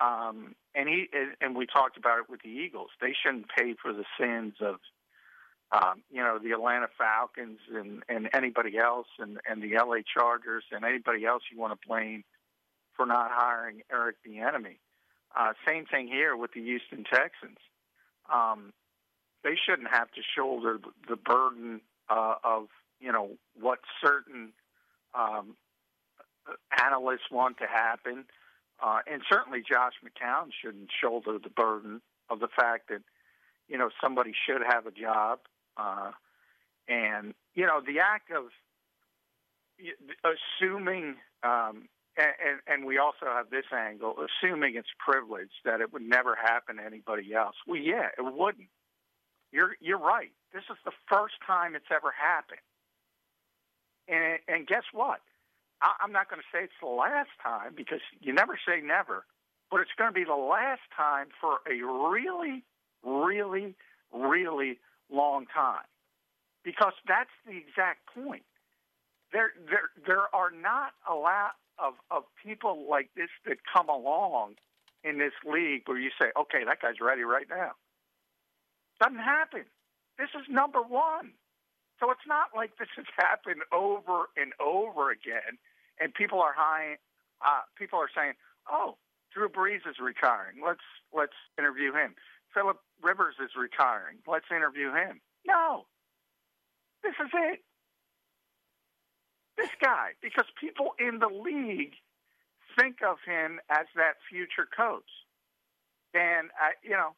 Um, 0.00 0.54
and 0.74 0.88
he 0.88 1.06
and- 1.40 1.54
we 1.56 1.66
talked 1.66 1.96
about 1.96 2.18
it 2.18 2.30
with 2.30 2.42
the 2.42 2.50
Eagles. 2.50 2.90
They 3.00 3.14
shouldn't 3.14 3.48
pay 3.56 3.74
for 3.80 3.92
the 3.92 4.04
sins 4.18 4.54
of 4.60 4.76
um, 5.70 6.02
you 6.10 6.22
know, 6.22 6.38
the 6.42 6.52
Atlanta 6.52 6.88
Falcons 6.96 7.58
and, 7.74 8.02
and 8.08 8.28
anybody 8.32 8.78
else 8.78 9.06
and, 9.18 9.38
and 9.48 9.62
the 9.62 9.76
LA 9.76 9.98
Chargers 10.02 10.64
and 10.72 10.84
anybody 10.84 11.26
else 11.26 11.42
you 11.52 11.58
want 11.58 11.78
to 11.78 11.88
blame 11.88 12.24
for 12.96 13.04
not 13.06 13.30
hiring 13.30 13.82
Eric 13.92 14.16
Bieniemy. 14.26 14.78
Uh, 15.36 15.52
same 15.66 15.84
thing 15.84 16.08
here 16.08 16.36
with 16.36 16.52
the 16.52 16.62
Houston 16.62 17.04
Texans. 17.04 17.58
Um, 18.32 18.72
they 19.44 19.54
shouldn't 19.56 19.88
have 19.90 20.10
to 20.12 20.22
shoulder 20.36 20.78
the- 21.08 21.16
burden 21.16 21.80
uh, 22.08 22.34
of, 22.42 22.68
you 23.00 23.12
know, 23.12 23.36
what 23.60 23.80
certain 24.02 24.52
um, 25.14 25.56
analysts 26.84 27.30
want 27.30 27.58
to 27.58 27.66
happen. 27.66 28.24
Uh, 28.82 29.00
and 29.10 29.22
certainly 29.28 29.60
Josh 29.60 29.94
McCown 30.04 30.50
shouldn't 30.62 30.90
shoulder 31.00 31.38
the 31.42 31.50
burden 31.50 32.00
of 32.30 32.40
the 32.40 32.48
fact 32.48 32.88
that, 32.88 33.02
you 33.68 33.76
know, 33.76 33.90
somebody 34.02 34.32
should 34.46 34.62
have 34.66 34.86
a 34.86 34.90
job. 34.90 35.40
Uh, 35.76 36.12
and, 36.88 37.34
you 37.54 37.66
know, 37.66 37.80
the 37.84 38.00
act 38.00 38.30
of 38.30 38.44
assuming, 40.24 41.16
um, 41.42 41.88
and, 42.18 42.60
and, 42.66 42.84
we 42.84 42.98
also 42.98 43.26
have 43.26 43.50
this 43.50 43.66
angle, 43.72 44.16
assuming 44.18 44.74
it's 44.74 44.88
privilege 44.98 45.50
that 45.64 45.80
it 45.80 45.92
would 45.92 46.02
never 46.02 46.34
happen 46.34 46.76
to 46.76 46.84
anybody 46.84 47.32
else. 47.32 47.54
Well, 47.66 47.80
yeah, 47.80 48.08
it 48.18 48.22
wouldn't. 48.22 48.68
You're, 49.52 49.76
you're 49.80 49.98
right. 49.98 50.32
This 50.52 50.64
is 50.70 50.76
the 50.84 50.92
first 51.08 51.34
time 51.46 51.74
it's 51.76 51.90
ever 51.94 52.12
happened. 52.12 52.60
And, 54.08 54.40
and 54.48 54.66
guess 54.66 54.84
what? 54.92 55.20
I, 55.80 55.92
I'm 56.02 56.12
not 56.12 56.28
going 56.28 56.40
to 56.40 56.48
say 56.52 56.64
it's 56.64 56.80
the 56.82 56.88
last 56.88 57.30
time 57.42 57.74
because 57.76 58.00
you 58.20 58.32
never 58.32 58.58
say 58.66 58.80
never, 58.82 59.24
but 59.70 59.80
it's 59.80 59.94
going 59.96 60.10
to 60.10 60.14
be 60.14 60.24
the 60.24 60.34
last 60.34 60.82
time 60.96 61.28
for 61.40 61.58
a 61.70 61.82
really, 61.84 62.64
really, 63.04 63.76
really 64.12 64.78
long 65.10 65.46
time. 65.46 65.86
Because 66.64 66.94
that's 67.06 67.30
the 67.46 67.56
exact 67.56 68.06
point. 68.12 68.42
There, 69.32 69.52
there, 69.70 69.90
there 70.06 70.34
are 70.34 70.50
not 70.50 70.92
a 71.08 71.14
lot 71.14 71.52
of, 71.78 71.94
of 72.10 72.24
people 72.44 72.86
like 72.88 73.10
this 73.16 73.30
that 73.46 73.58
come 73.72 73.88
along 73.88 74.54
in 75.04 75.18
this 75.18 75.32
league 75.44 75.82
where 75.86 75.98
you 75.98 76.10
say, 76.20 76.28
okay, 76.38 76.64
that 76.64 76.80
guy's 76.82 77.00
ready 77.00 77.22
right 77.22 77.46
now. 77.48 77.72
Doesn't 79.00 79.18
happen. 79.18 79.64
This 80.18 80.28
is 80.34 80.46
number 80.50 80.82
one. 80.82 81.32
So 82.00 82.10
it's 82.10 82.26
not 82.26 82.50
like 82.54 82.76
this 82.78 82.88
has 82.96 83.06
happened 83.16 83.62
over 83.72 84.30
and 84.36 84.52
over 84.60 85.10
again, 85.10 85.58
and 86.00 86.14
people 86.14 86.40
are 86.40 86.54
high. 86.56 86.98
Uh, 87.42 87.62
people 87.76 87.98
are 87.98 88.10
saying, 88.14 88.34
"Oh, 88.70 88.96
Drew 89.32 89.48
Brees 89.48 89.86
is 89.88 89.98
retiring. 90.00 90.62
Let's 90.64 90.84
let's 91.12 91.34
interview 91.58 91.92
him. 91.92 92.14
Philip 92.54 92.78
Rivers 93.02 93.34
is 93.42 93.50
retiring. 93.56 94.18
Let's 94.26 94.46
interview 94.50 94.92
him." 94.92 95.20
No, 95.46 95.86
this 97.02 97.14
is 97.18 97.30
it. 97.34 97.64
This 99.58 99.70
guy, 99.82 100.14
because 100.22 100.46
people 100.60 100.94
in 101.00 101.18
the 101.18 101.26
league 101.26 101.94
think 102.78 102.98
of 103.02 103.18
him 103.26 103.58
as 103.68 103.86
that 103.96 104.14
future 104.30 104.68
coach, 104.70 105.10
and 106.14 106.50
I, 106.54 106.78
you 106.82 106.94
know, 106.94 107.16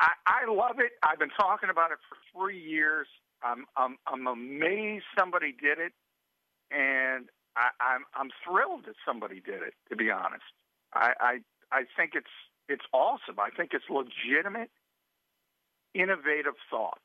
I, 0.00 0.10
I 0.26 0.52
love 0.52 0.80
it. 0.80 0.92
I've 1.04 1.20
been 1.20 1.30
talking 1.30 1.70
about 1.70 1.92
it 1.92 1.98
for 2.08 2.18
three 2.34 2.58
years. 2.58 3.06
I'm 3.42 3.66
I'm 3.76 3.98
I'm 4.08 4.26
amazed 4.26 5.04
somebody 5.16 5.52
did 5.52 5.78
it, 5.78 5.92
and 6.72 7.28
I, 7.56 7.70
I'm 7.80 8.04
I'm 8.14 8.30
thrilled 8.44 8.86
that 8.86 8.96
somebody 9.06 9.40
did 9.40 9.62
it. 9.62 9.74
To 9.90 9.96
be 9.96 10.10
honest, 10.10 10.44
I, 10.92 11.12
I 11.20 11.32
I 11.70 11.82
think 11.96 12.12
it's 12.14 12.34
it's 12.68 12.84
awesome. 12.92 13.38
I 13.38 13.50
think 13.56 13.70
it's 13.74 13.84
legitimate, 13.88 14.70
innovative 15.94 16.54
thought. 16.68 16.98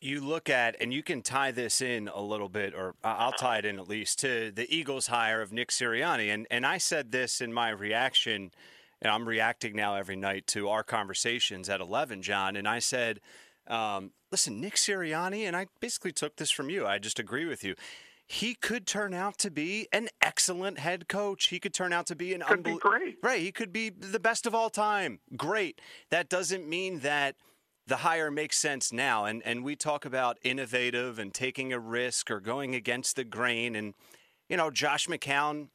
You 0.00 0.20
look 0.20 0.50
at, 0.50 0.76
and 0.80 0.92
you 0.92 1.02
can 1.02 1.22
tie 1.22 1.50
this 1.50 1.80
in 1.80 2.08
a 2.08 2.20
little 2.20 2.48
bit, 2.48 2.74
or 2.74 2.94
I'll 3.02 3.32
tie 3.32 3.58
it 3.58 3.64
in 3.64 3.78
at 3.78 3.88
least 3.88 4.18
to 4.20 4.52
the 4.52 4.72
Eagles' 4.74 5.06
hire 5.06 5.40
of 5.40 5.52
Nick 5.52 5.70
Sirianni. 5.70 6.32
And 6.32 6.46
and 6.50 6.66
I 6.66 6.78
said 6.78 7.12
this 7.12 7.40
in 7.40 7.52
my 7.52 7.70
reaction, 7.70 8.50
and 9.00 9.10
I'm 9.10 9.26
reacting 9.26 9.74
now 9.74 9.96
every 9.96 10.16
night 10.16 10.46
to 10.48 10.68
our 10.68 10.82
conversations 10.82 11.68
at 11.68 11.80
11, 11.80 12.22
John. 12.22 12.56
And 12.56 12.68
I 12.68 12.78
said, 12.78 13.20
um, 13.66 14.12
listen, 14.30 14.60
Nick 14.60 14.74
Sirianni, 14.74 15.46
and 15.46 15.56
I 15.56 15.66
basically 15.80 16.12
took 16.12 16.36
this 16.36 16.50
from 16.50 16.70
you. 16.70 16.86
I 16.86 16.98
just 16.98 17.18
agree 17.18 17.46
with 17.46 17.64
you. 17.64 17.74
He 18.28 18.54
could 18.54 18.86
turn 18.88 19.14
out 19.14 19.38
to 19.38 19.50
be 19.50 19.86
an 19.92 20.08
excellent 20.20 20.80
head 20.80 21.08
coach. 21.08 21.46
He 21.48 21.60
could 21.60 21.72
turn 21.72 21.92
out 21.92 22.06
to 22.06 22.16
be 22.16 22.34
an 22.34 22.40
Could 22.40 22.64
be 22.64 22.76
great. 22.76 23.18
Right. 23.22 23.40
He 23.40 23.52
could 23.52 23.72
be 23.72 23.88
the 23.88 24.18
best 24.18 24.46
of 24.46 24.54
all 24.54 24.68
time. 24.68 25.20
Great. 25.36 25.80
That 26.10 26.28
doesn't 26.28 26.68
mean 26.68 27.00
that 27.00 27.36
the 27.86 27.96
hire 27.96 28.30
makes 28.30 28.56
sense 28.56 28.92
now. 28.92 29.24
And 29.24 29.42
and 29.44 29.64
we 29.64 29.76
talk 29.76 30.04
about 30.04 30.38
innovative 30.42 31.18
and 31.18 31.32
taking 31.32 31.72
a 31.72 31.78
risk 31.78 32.30
or 32.30 32.40
going 32.40 32.74
against 32.74 33.16
the 33.16 33.24
grain. 33.24 33.76
And 33.76 33.94
you 34.48 34.56
know, 34.56 34.70
Josh 34.70 35.06
McCown. 35.06 35.68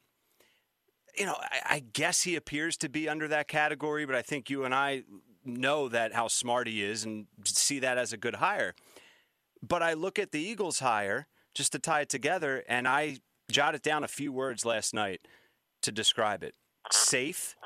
You 1.17 1.25
know, 1.25 1.35
I, 1.37 1.75
I 1.75 1.79
guess 1.79 2.21
he 2.23 2.37
appears 2.37 2.77
to 2.77 2.87
be 2.87 3.09
under 3.09 3.27
that 3.27 3.49
category, 3.49 4.05
but 4.05 4.15
I 4.15 4.21
think 4.21 4.49
you 4.49 4.63
and 4.63 4.73
I 4.73 5.03
know 5.43 5.89
that 5.89 6.13
how 6.13 6.29
smart 6.29 6.67
he 6.67 6.81
is 6.81 7.03
and 7.03 7.25
see 7.43 7.79
that 7.79 7.97
as 7.97 8.13
a 8.13 8.17
good 8.17 8.35
hire. 8.35 8.75
But 9.61 9.83
I 9.83 9.91
look 9.93 10.17
at 10.17 10.31
the 10.31 10.39
Eagles 10.39 10.79
hire 10.79 11.27
just 11.53 11.73
to 11.73 11.79
tie 11.79 12.01
it 12.01 12.09
together, 12.09 12.63
and 12.67 12.87
I 12.87 13.17
jotted 13.51 13.81
down 13.81 14.05
a 14.05 14.07
few 14.07 14.31
words 14.31 14.65
last 14.65 14.93
night 14.93 15.27
to 15.81 15.91
describe 15.91 16.43
it: 16.43 16.55
safe, 16.91 17.57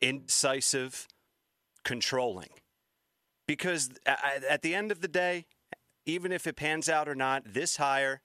indecisive, 0.00 1.06
controlling. 1.84 2.48
Because 3.48 3.90
at 4.06 4.60
the 4.60 4.74
end 4.74 4.92
of 4.92 5.00
the 5.00 5.08
day, 5.08 5.46
even 6.04 6.32
if 6.32 6.46
it 6.46 6.54
pans 6.54 6.88
out 6.88 7.08
or 7.08 7.14
not, 7.14 7.42
this 7.46 7.78
hire 7.78 8.20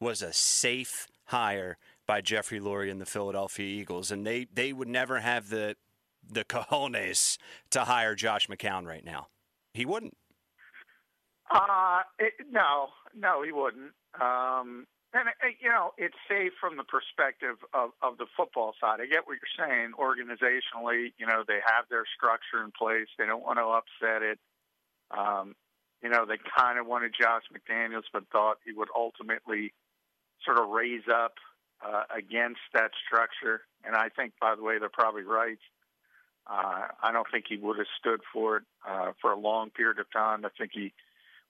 was 0.00 0.20
a 0.20 0.32
safe 0.32 1.06
hire 1.26 1.78
by 2.06 2.20
Jeffrey 2.20 2.58
Lurie 2.58 2.90
and 2.90 3.00
the 3.00 3.06
Philadelphia 3.06 3.66
Eagles, 3.66 4.10
and 4.10 4.26
they 4.26 4.46
they 4.52 4.72
would 4.72 4.88
never 4.88 5.20
have 5.20 5.48
the 5.48 5.76
the 6.26 6.44
cojones 6.44 7.38
to 7.70 7.84
hire 7.84 8.16
Josh 8.16 8.48
McCown 8.48 8.84
right 8.84 9.04
now. 9.04 9.28
He 9.72 9.86
wouldn't. 9.86 10.16
Uh, 11.48 12.00
it, 12.18 12.32
no, 12.50 12.88
no, 13.16 13.42
he 13.42 13.52
wouldn't. 13.52 13.92
Um, 14.20 14.86
and 15.14 15.28
uh, 15.28 15.54
you 15.60 15.68
know, 15.68 15.92
it's 15.96 16.16
safe 16.28 16.52
from 16.60 16.76
the 16.76 16.84
perspective 16.84 17.56
of, 17.72 17.90
of 18.02 18.18
the 18.18 18.26
football 18.36 18.74
side. 18.80 19.00
I 19.00 19.06
get 19.06 19.26
what 19.26 19.38
you're 19.38 19.66
saying. 19.68 19.92
Organizationally, 19.98 21.12
you 21.16 21.26
know, 21.26 21.44
they 21.46 21.60
have 21.64 21.86
their 21.88 22.04
structure 22.16 22.64
in 22.64 22.72
place. 22.76 23.06
They 23.18 23.26
don't 23.26 23.44
want 23.44 23.58
to 23.58 23.66
upset 23.66 24.22
it. 24.22 24.40
Um, 25.16 25.54
you 26.02 26.10
know, 26.10 26.26
they 26.26 26.36
kind 26.56 26.78
of 26.78 26.86
wanted 26.86 27.14
Josh 27.18 27.42
McDaniels, 27.52 28.04
but 28.12 28.24
thought 28.30 28.58
he 28.64 28.72
would 28.72 28.88
ultimately 28.94 29.72
sort 30.44 30.58
of 30.58 30.68
raise 30.68 31.04
up 31.10 31.34
uh, 31.84 32.02
against 32.14 32.60
that 32.74 32.90
structure. 33.06 33.62
And 33.84 33.96
I 33.96 34.08
think, 34.08 34.34
by 34.40 34.54
the 34.54 34.62
way, 34.62 34.78
they're 34.78 34.88
probably 34.88 35.22
right. 35.22 35.58
Uh, 36.46 36.88
I 37.02 37.12
don't 37.12 37.26
think 37.32 37.46
he 37.48 37.56
would 37.56 37.78
have 37.78 37.86
stood 37.98 38.20
for 38.32 38.58
it 38.58 38.62
uh, 38.86 39.12
for 39.20 39.32
a 39.32 39.38
long 39.38 39.70
period 39.70 39.98
of 39.98 40.06
time. 40.12 40.44
I 40.44 40.50
think 40.58 40.72
he 40.74 40.92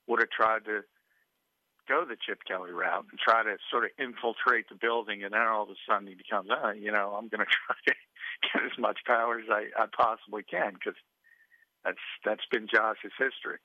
would 0.06 0.20
have 0.20 0.30
tried 0.30 0.64
to 0.66 0.82
go 1.88 2.04
the 2.04 2.16
Chip 2.16 2.38
Kelly 2.46 2.70
route 2.70 3.06
and 3.10 3.18
try 3.18 3.42
to 3.42 3.56
sort 3.70 3.84
of 3.84 3.90
infiltrate 3.98 4.68
the 4.68 4.76
building, 4.76 5.24
and 5.24 5.32
then 5.32 5.42
all 5.42 5.64
of 5.64 5.70
a 5.70 5.74
sudden 5.88 6.06
he 6.06 6.14
becomes, 6.14 6.48
oh, 6.50 6.70
you 6.70 6.92
know, 6.92 7.16
I'm 7.18 7.28
going 7.28 7.44
to 7.44 7.50
try 7.50 7.76
to 7.86 7.94
get 8.42 8.72
as 8.72 8.78
much 8.78 9.00
power 9.06 9.38
as 9.38 9.46
I, 9.50 9.66
I 9.76 9.86
possibly 9.94 10.42
can 10.42 10.74
because 10.74 10.94
that's 11.84 11.98
that's 12.24 12.46
been 12.50 12.66
Josh's 12.66 13.12
history. 13.18 13.58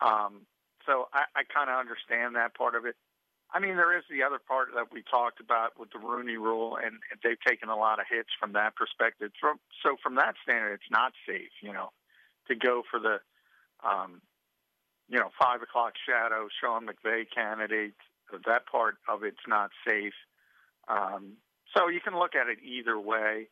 Um, 0.00 0.46
so 0.86 1.08
I, 1.12 1.24
I 1.36 1.42
kind 1.44 1.68
of 1.70 1.78
understand 1.78 2.36
that 2.36 2.54
part 2.54 2.74
of 2.74 2.86
it. 2.86 2.96
I 3.52 3.58
mean, 3.58 3.76
there 3.76 3.96
is 3.96 4.04
the 4.08 4.22
other 4.22 4.38
part 4.38 4.68
that 4.74 4.92
we 4.92 5.02
talked 5.02 5.40
about 5.40 5.78
with 5.78 5.90
the 5.90 5.98
Rooney 5.98 6.36
Rule, 6.36 6.78
and 6.82 7.00
they've 7.22 7.40
taken 7.46 7.68
a 7.68 7.76
lot 7.76 7.98
of 7.98 8.06
hits 8.08 8.30
from 8.38 8.52
that 8.52 8.76
perspective. 8.76 9.32
From, 9.40 9.58
so 9.82 9.96
from 10.02 10.14
that 10.14 10.34
standard, 10.42 10.74
it's 10.74 10.90
not 10.90 11.12
safe, 11.26 11.50
you 11.60 11.72
know, 11.72 11.90
to 12.48 12.54
go 12.54 12.82
for 12.88 13.00
the, 13.00 13.18
um, 13.86 14.22
you 15.08 15.18
know, 15.18 15.30
five 15.40 15.62
o'clock 15.62 15.94
shadow, 16.06 16.48
Sean 16.60 16.86
McVay 16.86 17.24
candidate. 17.34 17.94
That 18.46 18.66
part 18.66 18.94
of 19.08 19.24
it's 19.24 19.44
not 19.48 19.70
safe. 19.84 20.14
Um, 20.86 21.32
so 21.76 21.88
you 21.88 22.00
can 22.00 22.16
look 22.16 22.36
at 22.36 22.48
it 22.48 22.58
either 22.62 22.98
way. 22.98 23.48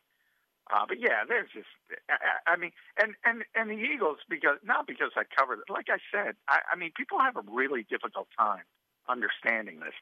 Uh, 0.69 0.85
but 0.87 0.99
yeah, 0.99 1.25
there's 1.27 1.49
just, 1.53 1.67
I, 2.09 2.51
I 2.53 2.55
mean, 2.55 2.71
and, 3.01 3.15
and, 3.25 3.43
and 3.55 3.69
the 3.71 3.75
Eagles, 3.81 4.17
because, 4.29 4.57
not 4.63 4.85
because 4.87 5.11
I 5.15 5.23
covered 5.35 5.59
it, 5.67 5.71
like 5.71 5.87
I 5.89 5.97
said, 6.13 6.35
I, 6.47 6.59
I 6.71 6.75
mean, 6.77 6.91
people 6.95 7.19
have 7.19 7.35
a 7.37 7.41
really 7.51 7.85
difficult 7.89 8.27
time 8.37 8.63
understanding 9.07 9.79
this. 9.79 9.93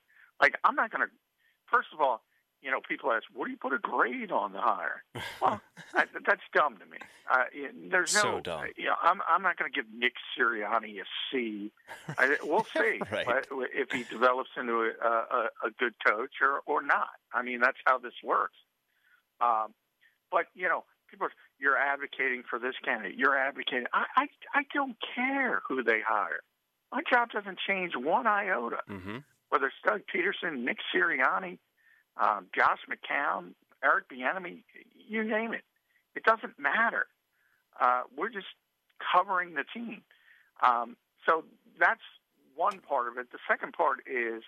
Like, 0.42 0.56
I'm 0.66 0.76
not 0.76 0.92
going 0.92 1.08
to, 1.08 1.14
first 1.72 1.88
of 1.94 2.02
all, 2.02 2.22
you 2.62 2.72
know, 2.72 2.80
people 2.88 3.12
ask, 3.12 3.24
what 3.34 3.46
do 3.46 3.52
you 3.52 3.58
put 3.58 3.72
a 3.72 3.78
grade 3.78 4.32
on 4.32 4.52
the 4.52 4.60
hire? 4.60 5.04
Well, 5.40 5.62
I, 5.94 6.06
that's 6.26 6.42
dumb 6.54 6.78
to 6.78 6.86
me. 6.88 6.98
Uh, 7.32 7.44
there's 7.92 8.14
no, 8.16 8.22
So 8.22 8.40
dumb. 8.42 8.66
you 8.76 8.86
know, 8.86 8.96
I'm, 9.04 9.22
I'm 9.30 9.44
not 9.44 9.56
going 9.58 9.72
to 9.72 9.76
give 9.76 9.86
Nick 9.96 10.14
Sirianni 10.38 11.00
a 11.00 11.04
C. 11.32 11.72
I, 12.18 12.38
we'll 12.44 12.66
see 12.76 13.00
Right. 13.12 13.26
but 13.26 13.48
if 13.74 13.92
he 13.92 14.04
develops 14.04 14.50
into 14.58 14.92
a, 15.02 15.08
a, 15.08 15.50
a 15.68 15.70
good 15.78 15.94
coach 16.06 16.32
or, 16.42 16.62
or 16.66 16.82
not. 16.82 17.10
I 17.34 17.44
mean, 17.44 17.60
that's 17.62 17.78
how 17.86 18.00
this 18.00 18.14
works. 18.24 18.56
Um, 19.40 19.76
but, 20.32 20.46
you 20.54 20.68
know, 20.68 20.84
people, 21.10 21.28
are, 21.28 21.32
you're 21.60 21.78
advocating 21.78 22.44
for 22.50 22.60
this 22.60 22.76
candidate. 22.84 23.18
You're 23.18 23.38
advocating. 23.38 23.88
I, 23.94 24.06
I, 24.16 24.28
I 24.54 24.62
don't 24.74 24.96
care 25.16 25.62
who 25.68 25.84
they 25.84 26.00
hire. 26.06 26.42
My 26.92 27.02
job 27.12 27.32
doesn't 27.32 27.60
change 27.68 27.94
one 27.96 28.28
iota 28.28 28.78
hmm 28.88 29.18
whether 29.50 29.68
it's 29.68 29.76
Doug 29.86 30.02
Pederson, 30.14 30.64
Nick 30.64 30.78
Sirianni, 30.94 31.58
um, 32.22 32.48
Josh 32.56 32.80
McCown, 32.90 33.54
Eric 33.84 34.10
Bieniemy, 34.10 34.64
you 35.08 35.24
name 35.24 35.54
it. 35.54 35.64
It 36.16 36.24
doesn't 36.24 36.60
matter. 36.60 37.08
Uh, 37.80 38.02
we're 38.16 38.30
just 38.30 38.48
covering 39.14 39.54
the 39.54 39.64
team. 39.74 40.02
Um, 40.62 40.98
so 41.26 41.44
that's 41.80 42.02
one 42.56 42.80
part 42.80 43.08
of 43.08 43.18
it. 43.18 43.32
The 43.32 43.38
second 43.48 43.74
part 43.74 44.00
is, 44.08 44.44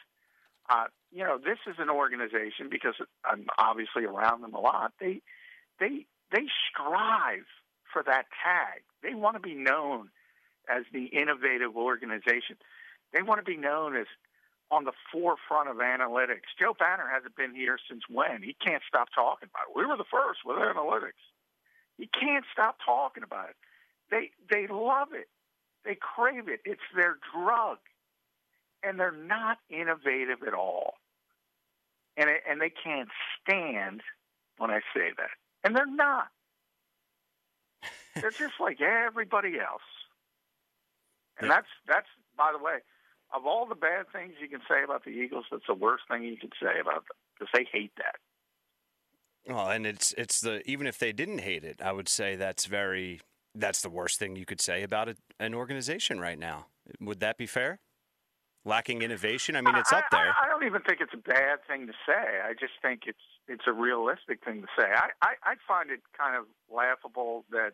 uh, 0.70 0.86
you 1.12 1.24
know, 1.24 1.38
this 1.38 1.60
is 1.68 1.76
an 1.78 1.90
organization 1.90 2.70
because 2.70 2.96
I'm 3.24 3.46
obviously 3.58 4.06
around 4.06 4.42
them 4.42 4.54
a 4.54 4.60
lot. 4.60 4.94
They, 5.00 5.22
they, 5.80 6.06
they 6.32 6.46
strive 6.70 7.46
for 7.92 8.04
that 8.04 8.26
tag. 8.44 8.84
They 9.04 9.16
want 9.16 9.36
to 9.36 9.40
be 9.40 9.56
known 9.56 10.10
as 10.70 10.84
the 10.94 11.06
innovative 11.06 11.76
organization. 11.76 12.58
They 13.14 13.22
want 13.22 13.44
to 13.44 13.50
be 13.50 13.58
known 13.58 13.96
as 13.96 14.06
on 14.72 14.86
the 14.86 14.92
forefront 15.12 15.70
of 15.70 15.78
analytics. 15.78 16.54
Joe 16.60 16.76
Banner 16.78 17.10
hasn't 17.12 17.36
been 17.36 17.56
here 17.56 17.78
since 17.90 18.04
when? 18.10 18.44
He 18.44 18.56
can't 18.64 18.84
stop 18.88 19.10
talking 19.14 19.50
about 19.50 19.70
it. 19.70 19.76
We 19.76 19.86
were 19.86 19.98
the 19.98 20.06
first 20.12 20.42
with 20.46 20.58
analytics. 20.58 21.18
He 21.98 22.08
can't 22.08 22.46
stop 22.54 22.78
talking 22.86 23.24
about 23.24 23.50
it. 23.50 23.56
They 24.12 24.32
they 24.50 24.68
love 24.72 25.10
it. 25.14 25.28
They 25.86 25.96
crave 25.96 26.48
it. 26.48 26.62
It's 26.66 26.82
their 26.96 27.18
drug, 27.34 27.78
and 28.84 29.00
they're 29.00 29.12
not 29.12 29.58
innovative 29.70 30.44
at 30.46 30.54
all. 30.54 30.96
And 32.16 32.30
and 32.50 32.62
they 32.62 32.70
can't 32.72 33.10
stand 33.42 34.02
when 34.58 34.72
I 34.72 34.80
say 34.96 35.12
that. 35.18 35.30
And 35.64 35.76
they're 35.76 35.86
not. 35.86 36.30
they're 38.22 38.32
just 38.32 38.60
like 38.60 38.82
everybody 38.82 39.60
else. 39.60 39.82
And 41.40 41.50
Yeah. 41.50 41.50
that's 41.50 41.68
that's 41.88 42.08
by 42.38 42.52
the 42.58 42.64
way, 42.64 42.80
of 43.34 43.46
all 43.46 43.66
the 43.66 43.76
bad 43.76 44.06
things 44.12 44.34
you 44.42 44.48
can 44.50 44.62
say 44.70 44.84
about 44.84 45.04
the 45.04 45.12
Eagles, 45.12 45.46
that's 45.52 45.68
the 45.68 45.74
worst 45.76 46.04
thing 46.10 46.24
you 46.24 46.38
can 46.38 46.52
say 46.62 46.80
about 46.80 47.06
them 47.08 47.18
because 47.38 47.50
they 47.54 47.66
hate 47.72 47.92
that. 47.98 48.16
Well, 49.48 49.70
and 49.70 49.86
it's 49.86 50.14
it's 50.18 50.42
the 50.42 50.62
even 50.70 50.88
if 50.88 51.00
they 51.00 51.12
didn't 51.12 51.40
hate 51.40 51.64
it, 51.64 51.82
I 51.82 51.92
would 51.92 52.08
say 52.10 52.36
that's 52.36 52.66
very 52.66 53.22
that's 53.56 53.82
the 53.82 53.90
worst 53.90 54.20
thing 54.20 54.36
you 54.36 54.46
could 54.46 54.62
say 54.62 54.84
about 54.84 55.10
it, 55.10 55.18
an 55.40 55.54
organization 55.56 56.20
right 56.20 56.38
now. 56.38 56.68
Would 57.00 57.20
that 57.22 57.38
be 57.38 57.46
fair? 57.46 57.80
Lacking 58.66 59.02
innovation. 59.02 59.56
I 59.56 59.62
mean, 59.62 59.76
it's 59.76 59.94
up 59.94 60.06
there. 60.12 60.34
I, 60.38 60.46
I 60.46 60.50
don't 60.50 60.66
even 60.66 60.82
think 60.82 61.00
it's 61.00 61.14
a 61.14 61.18
bad 61.18 61.60
thing 61.68 61.88
to 61.88 61.94
say. 62.06 62.42
I 62.44 62.54
just 62.54 62.74
think 62.82 63.04
it's 63.08 63.18
it's 63.48 63.64
a 63.68 63.74
realistic 63.74 64.44
thing 64.44 64.62
to 64.62 64.68
say. 64.78 64.86
I, 64.86 65.10
I, 65.22 65.34
I 65.44 65.56
find 65.68 65.90
it 65.90 66.02
kind 66.16 66.36
of 66.36 66.46
laughable 66.70 67.46
that 67.52 67.72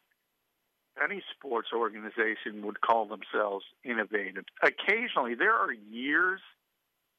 any 1.03 1.21
sports 1.35 1.69
organization 1.75 2.65
would 2.65 2.81
call 2.81 3.07
themselves 3.07 3.65
innovative. 3.83 4.45
Occasionally, 4.63 5.35
there 5.35 5.53
are 5.53 5.73
years 5.73 6.39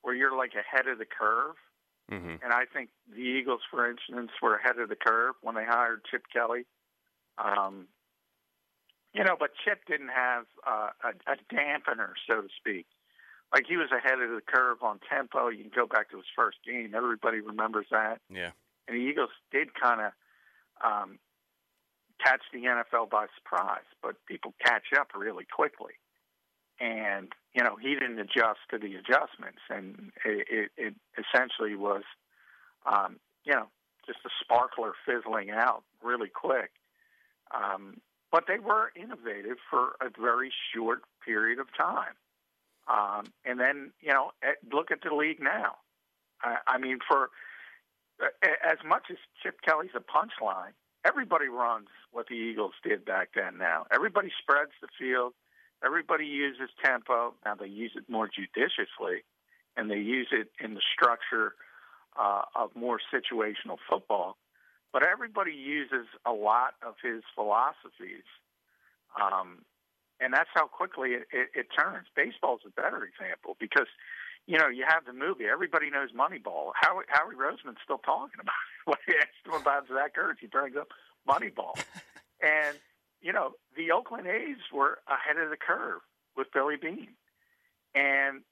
where 0.02 0.14
you're 0.14 0.36
like 0.36 0.52
ahead 0.54 0.86
of 0.86 0.98
the 0.98 1.04
curve. 1.04 1.56
hmm 2.08 2.36
And 2.42 2.52
I 2.52 2.64
think 2.72 2.90
the 3.12 3.20
Eagles, 3.20 3.60
for 3.70 3.90
instance, 3.90 4.30
were 4.40 4.56
ahead 4.56 4.78
of 4.78 4.88
the 4.88 4.96
curve 4.96 5.34
when 5.42 5.56
they 5.56 5.64
hired 5.64 6.02
Chip 6.10 6.22
Kelly. 6.32 6.64
Um, 7.36 7.88
you 9.12 9.24
know, 9.24 9.36
but 9.38 9.50
Chip 9.64 9.80
didn't 9.86 10.10
have 10.14 10.44
uh, 10.66 10.90
a, 11.02 11.32
a 11.32 11.36
dampener, 11.52 12.12
so 12.30 12.42
to 12.42 12.48
speak. 12.56 12.86
Like 13.52 13.64
he 13.68 13.76
was 13.76 13.88
ahead 13.92 14.20
of 14.20 14.30
the 14.30 14.40
curve 14.46 14.78
on 14.82 15.00
tempo. 15.10 15.48
You 15.48 15.62
can 15.64 15.72
go 15.74 15.86
back 15.86 16.10
to 16.10 16.16
his 16.16 16.26
first 16.34 16.58
game. 16.66 16.92
Everybody 16.94 17.40
remembers 17.40 17.86
that. 17.90 18.20
Yeah. 18.28 18.50
And 18.88 18.96
the 18.96 19.00
Eagles 19.00 19.30
did 19.52 19.74
kind 19.74 20.00
of 20.00 20.12
um, 20.84 21.18
catch 22.22 22.42
the 22.52 22.60
NFL 22.60 23.10
by 23.10 23.26
surprise, 23.36 23.86
but 24.02 24.16
people 24.26 24.54
catch 24.64 24.92
up 24.98 25.08
really 25.14 25.44
quickly. 25.44 25.94
And 26.78 27.32
you 27.54 27.64
know 27.64 27.76
he 27.80 27.94
didn't 27.94 28.18
adjust 28.18 28.60
to 28.70 28.78
the 28.78 28.96
adjustments, 28.96 29.62
and 29.70 30.12
it, 30.26 30.46
it, 30.50 30.70
it 30.76 30.94
essentially 31.16 31.74
was, 31.74 32.02
um, 32.84 33.16
you 33.44 33.54
know, 33.54 33.68
just 34.06 34.18
a 34.26 34.30
sparkler 34.42 34.92
fizzling 35.06 35.50
out 35.50 35.84
really 36.02 36.28
quick. 36.28 36.72
Um, 37.54 38.02
but 38.30 38.44
they 38.46 38.58
were 38.58 38.92
innovative 38.94 39.56
for 39.70 39.96
a 40.02 40.10
very 40.20 40.52
short 40.74 41.00
period 41.24 41.58
of 41.58 41.68
time. 41.74 42.12
Um, 42.88 43.24
and 43.44 43.58
then, 43.58 43.92
you 44.00 44.12
know, 44.12 44.30
eh, 44.42 44.52
look 44.72 44.90
at 44.90 45.00
the 45.02 45.14
league 45.14 45.40
now. 45.40 45.76
I, 46.42 46.58
I 46.66 46.78
mean, 46.78 46.98
for 47.06 47.30
eh, 48.22 48.48
as 48.64 48.78
much 48.86 49.04
as 49.10 49.16
Chip 49.42 49.60
Kelly's 49.62 49.90
a 49.96 50.00
punchline, 50.00 50.72
everybody 51.04 51.48
runs 51.48 51.88
what 52.12 52.26
the 52.28 52.34
Eagles 52.34 52.74
did 52.82 53.04
back 53.04 53.30
then 53.34 53.58
now. 53.58 53.86
Everybody 53.92 54.30
spreads 54.40 54.72
the 54.80 54.88
field. 54.98 55.32
Everybody 55.84 56.26
uses 56.26 56.70
tempo. 56.82 57.34
Now 57.44 57.54
they 57.54 57.66
use 57.66 57.92
it 57.96 58.04
more 58.08 58.28
judiciously, 58.28 59.24
and 59.76 59.90
they 59.90 59.98
use 59.98 60.28
it 60.32 60.48
in 60.62 60.74
the 60.74 60.80
structure 60.94 61.54
uh, 62.18 62.42
of 62.54 62.74
more 62.74 62.98
situational 63.12 63.76
football. 63.88 64.36
But 64.92 65.02
everybody 65.02 65.52
uses 65.52 66.06
a 66.24 66.32
lot 66.32 66.74
of 66.86 66.94
his 67.02 67.22
philosophies, 67.34 68.24
um, 69.20 69.58
and 70.20 70.32
that's 70.32 70.50
how 70.54 70.66
quickly 70.66 71.10
it, 71.10 71.28
it, 71.32 71.48
it 71.54 71.66
turns. 71.76 72.06
Baseball's 72.16 72.62
a 72.66 72.70
better 72.70 73.04
example 73.04 73.56
because 73.60 73.86
you 74.46 74.58
know 74.58 74.68
you 74.68 74.84
have 74.88 75.04
the 75.04 75.12
movie. 75.12 75.44
Everybody 75.44 75.90
knows 75.90 76.10
Moneyball. 76.12 76.72
Howie, 76.74 77.04
Howie 77.08 77.34
Roseman's 77.34 77.78
still 77.84 77.98
talking 77.98 78.40
about 78.40 78.54
it. 78.54 78.72
When 78.86 78.98
he 79.04 79.14
asked 79.14 79.44
him 79.44 79.60
about 79.60 79.88
Zach 79.88 80.14
Ertz, 80.14 80.38
he 80.40 80.46
brings 80.46 80.76
up 80.76 80.88
Moneyball, 81.28 81.74
and 82.40 82.78
you 83.20 83.32
know 83.32 83.54
the 83.76 83.90
Oakland 83.90 84.28
A's 84.28 84.62
were 84.72 84.98
ahead 85.08 85.42
of 85.42 85.50
the 85.50 85.56
curve 85.56 86.00
with 86.36 86.46
Billy 86.52 86.76
Beane, 86.76 87.16
and 87.96 88.42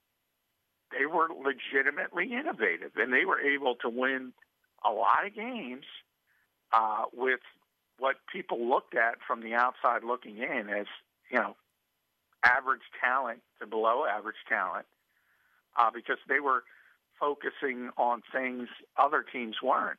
they 0.91 1.07
were 1.07 1.29
legitimately 1.29 2.33
innovative, 2.33 2.93
and 2.97 3.13
they 3.13 3.25
were 3.25 3.41
able 3.41 3.77
to 3.77 3.89
win 3.89 4.33
a 4.85 4.91
lot 4.91 5.25
of 5.25 5.35
games 5.35 5.85
uh, 6.73 7.05
with 7.13 7.41
what 7.99 8.17
people 8.33 8.69
looked 8.69 8.95
at 8.95 9.15
from 9.27 9.41
the 9.41 9.55
outside 9.55 10.03
looking 10.05 10.39
in 10.39 10.69
as 10.69 10.87
you 11.31 11.39
know 11.39 11.57
average 12.45 12.83
talent 13.03 13.41
to 13.61 13.67
below 13.67 14.05
average 14.05 14.37
talent 14.49 14.87
uh, 15.79 15.91
because 15.93 16.19
they 16.29 16.41
were 16.41 16.65
focusing 17.19 17.91
on 17.97 18.23
things 18.33 18.69
other 18.97 19.25
teams 19.33 19.57
weren't. 19.63 19.99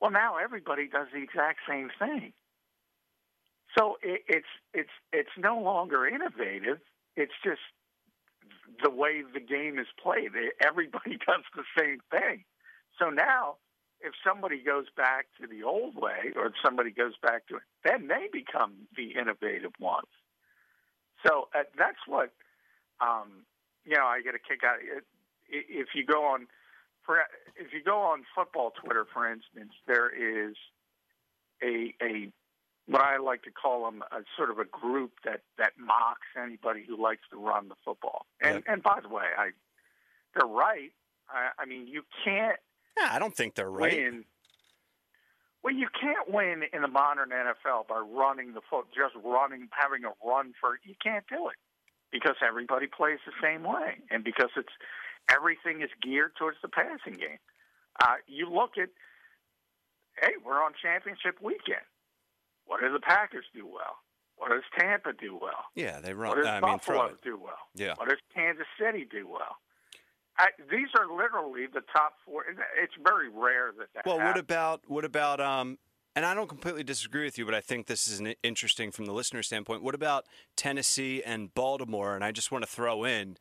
Well, 0.00 0.10
now 0.10 0.36
everybody 0.36 0.88
does 0.88 1.08
the 1.12 1.22
exact 1.22 1.60
same 1.68 1.90
thing. 1.98 2.32
So 3.76 3.96
it, 4.02 4.22
it's 4.28 4.46
it's 4.72 4.90
it's 5.12 5.36
no 5.36 5.58
longer 5.58 6.06
innovative. 6.06 6.78
It's 7.16 7.32
just 7.42 7.60
the 8.82 8.90
way 8.90 9.22
the 9.22 9.40
game 9.40 9.78
is 9.78 9.86
played. 10.02 10.30
Everybody 10.64 11.18
does 11.26 11.44
the 11.54 11.64
same 11.78 11.98
thing. 12.10 12.44
So 12.98 13.10
now 13.10 13.56
if 14.00 14.12
somebody 14.26 14.62
goes 14.62 14.86
back 14.96 15.26
to 15.40 15.46
the 15.46 15.62
old 15.62 15.96
way 15.96 16.32
or 16.36 16.46
if 16.46 16.52
somebody 16.62 16.90
goes 16.90 17.14
back 17.22 17.46
to 17.48 17.56
it, 17.56 17.62
then 17.84 18.08
they 18.08 18.28
become 18.32 18.72
the 18.96 19.14
innovative 19.18 19.72
ones. 19.80 20.08
So 21.26 21.48
uh, 21.54 21.62
that's 21.78 21.98
what 22.06 22.32
um, 23.00 23.44
you 23.84 23.96
know. 23.96 24.04
I 24.06 24.20
get 24.22 24.34
a 24.34 24.38
kick 24.38 24.60
out. 24.64 24.76
It, 24.82 25.04
if 25.48 25.88
you 25.94 26.04
go 26.04 26.24
on, 26.24 26.46
for 27.04 27.18
if 27.56 27.72
you 27.72 27.82
go 27.82 27.98
on 28.00 28.24
football 28.34 28.72
Twitter, 28.82 29.06
for 29.12 29.30
instance, 29.30 29.72
there 29.86 30.08
is 30.08 30.54
a 31.62 31.94
a 32.02 32.32
what 32.86 33.00
I 33.00 33.16
like 33.16 33.42
to 33.44 33.50
call 33.50 33.84
them 33.86 34.02
a 34.12 34.20
sort 34.36 34.50
of 34.50 34.58
a 34.58 34.64
group 34.64 35.12
that 35.24 35.40
that 35.58 35.72
mocks 35.78 36.26
anybody 36.40 36.84
who 36.86 37.00
likes 37.02 37.22
to 37.30 37.36
run 37.38 37.68
the 37.68 37.76
football. 37.84 38.26
And 38.42 38.56
Yep. 38.56 38.64
and 38.68 38.82
by 38.82 39.00
the 39.02 39.08
way, 39.08 39.24
I 39.36 39.50
they're 40.34 40.46
right. 40.48 40.92
I, 41.28 41.50
I 41.58 41.64
mean, 41.64 41.86
you 41.86 42.02
can't 42.24 42.58
Yeah, 42.98 43.08
I 43.10 43.18
don't 43.18 43.34
think 43.34 43.54
they're 43.54 43.70
right. 43.70 43.92
win. 43.96 44.24
Well, 45.64 45.72
you 45.72 45.88
can't 45.98 46.28
win 46.28 46.68
in 46.74 46.82
the 46.82 46.88
modern 46.88 47.30
NFL 47.30 47.88
by 47.88 47.96
running 47.96 48.52
the 48.52 48.60
foot, 48.68 48.84
just 48.94 49.14
running, 49.24 49.68
having 49.72 50.04
a 50.04 50.12
run 50.20 50.52
for. 50.60 50.78
You 50.84 50.94
can't 51.02 51.24
do 51.26 51.48
it 51.48 51.56
because 52.12 52.36
everybody 52.46 52.86
plays 52.86 53.18
the 53.24 53.32
same 53.42 53.64
way, 53.64 53.96
and 54.10 54.22
because 54.22 54.50
it's 54.56 54.76
everything 55.32 55.80
is 55.80 55.88
geared 56.02 56.36
towards 56.36 56.58
the 56.60 56.68
passing 56.68 57.14
game. 57.14 57.40
Uh, 57.98 58.20
you 58.28 58.50
look 58.50 58.76
at, 58.76 58.90
hey, 60.20 60.36
we're 60.44 60.62
on 60.62 60.72
championship 60.82 61.40
weekend. 61.40 61.88
What 62.66 62.82
do 62.82 62.92
the 62.92 63.00
Packers 63.00 63.46
do 63.54 63.64
well? 63.64 63.96
What 64.36 64.50
does 64.50 64.64
Tampa 64.78 65.14
do 65.18 65.38
well? 65.40 65.64
Yeah, 65.74 66.00
they 66.00 66.12
run. 66.12 66.30
What 66.30 66.36
does 66.44 66.46
I 66.46 66.60
mean, 66.60 66.76
Buffalo 66.76 67.06
it. 67.06 67.22
do 67.24 67.38
well? 67.42 67.64
Yeah. 67.74 67.94
What 67.96 68.10
does 68.10 68.18
Kansas 68.34 68.66
City 68.78 69.06
do 69.10 69.26
well? 69.26 69.56
I, 70.38 70.48
these 70.70 70.88
are 70.98 71.06
literally 71.06 71.66
the 71.72 71.82
top 71.92 72.14
four. 72.24 72.44
It's 72.82 72.92
very 73.02 73.28
rare 73.28 73.72
that 73.78 73.88
that. 73.94 74.06
Well, 74.06 74.18
what 74.18 74.36
about 74.36 74.82
what 74.88 75.04
about 75.04 75.40
um? 75.40 75.78
And 76.16 76.24
I 76.24 76.32
don't 76.32 76.48
completely 76.48 76.84
disagree 76.84 77.24
with 77.24 77.38
you, 77.38 77.44
but 77.44 77.54
I 77.54 77.60
think 77.60 77.86
this 77.86 78.06
is 78.06 78.20
an 78.20 78.34
interesting 78.44 78.92
from 78.92 79.06
the 79.06 79.12
listener 79.12 79.42
standpoint. 79.42 79.82
What 79.82 79.96
about 79.96 80.26
Tennessee 80.54 81.22
and 81.24 81.52
Baltimore? 81.54 82.14
And 82.14 82.22
I 82.22 82.30
just 82.30 82.52
want 82.52 82.64
to 82.64 82.70
throw 82.70 83.02
in, 83.02 83.36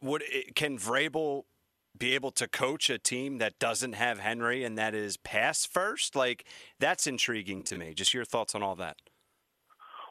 would 0.00 0.22
it, 0.28 0.54
can 0.54 0.78
Vrabel 0.78 1.42
be 1.98 2.14
able 2.14 2.30
to 2.30 2.46
coach 2.46 2.88
a 2.88 2.98
team 2.98 3.38
that 3.38 3.58
doesn't 3.58 3.94
have 3.94 4.20
Henry 4.20 4.62
and 4.62 4.78
that 4.78 4.94
is 4.94 5.16
pass 5.16 5.66
first? 5.66 6.14
Like 6.14 6.44
that's 6.78 7.08
intriguing 7.08 7.64
to 7.64 7.76
me. 7.76 7.94
Just 7.94 8.14
your 8.14 8.24
thoughts 8.24 8.54
on 8.54 8.62
all 8.62 8.76
that. 8.76 8.98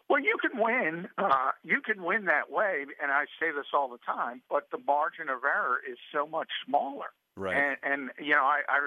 Well, 0.10 0.19
you 0.19 0.38
can 0.41 0.60
win. 0.60 1.08
Uh, 1.17 1.52
you 1.63 1.82
can 1.82 2.04
win 2.04 2.26
that 2.26 2.50
way, 2.52 2.86
and 3.02 3.12
I 3.12 3.26
say 3.39 3.52
this 3.56 3.67
all 3.74 3.88
the 3.88 4.00
time. 4.04 4.41
But 4.50 4.67
the 4.72 4.80
margin 4.80 5.30
of 5.30 5.43
error 5.43 5.78
is 5.88 5.98
so 6.12 6.26
much 6.26 6.50
smaller. 6.65 7.13
Right. 7.36 7.56
And, 7.56 7.78
and 7.84 8.10
you 8.19 8.34
know, 8.34 8.43
I, 8.43 8.62
I 8.67 8.78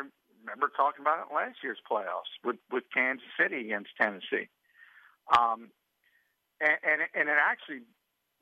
remember 0.42 0.70
talking 0.76 1.00
about 1.00 1.20
it 1.20 1.34
last 1.34 1.58
year's 1.62 1.78
playoffs 1.90 2.34
with 2.44 2.56
with 2.72 2.84
Kansas 2.92 3.24
City 3.38 3.60
against 3.66 3.90
Tennessee. 4.00 4.48
Um, 5.38 5.70
and, 6.60 6.76
and 6.82 7.00
and 7.14 7.28
it 7.28 7.38
actually 7.40 7.82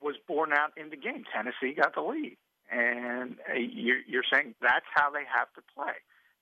was 0.01 0.15
borne 0.27 0.51
out 0.51 0.71
in 0.75 0.89
the 0.89 0.97
game. 0.97 1.23
Tennessee 1.31 1.75
got 1.79 1.93
the 1.93 2.01
lead, 2.01 2.37
and 2.71 3.37
uh, 3.47 3.53
you're, 3.53 4.01
you're 4.07 4.23
saying 4.31 4.55
that's 4.59 4.85
how 4.93 5.11
they 5.11 5.23
have 5.31 5.53
to 5.53 5.61
play. 5.75 5.93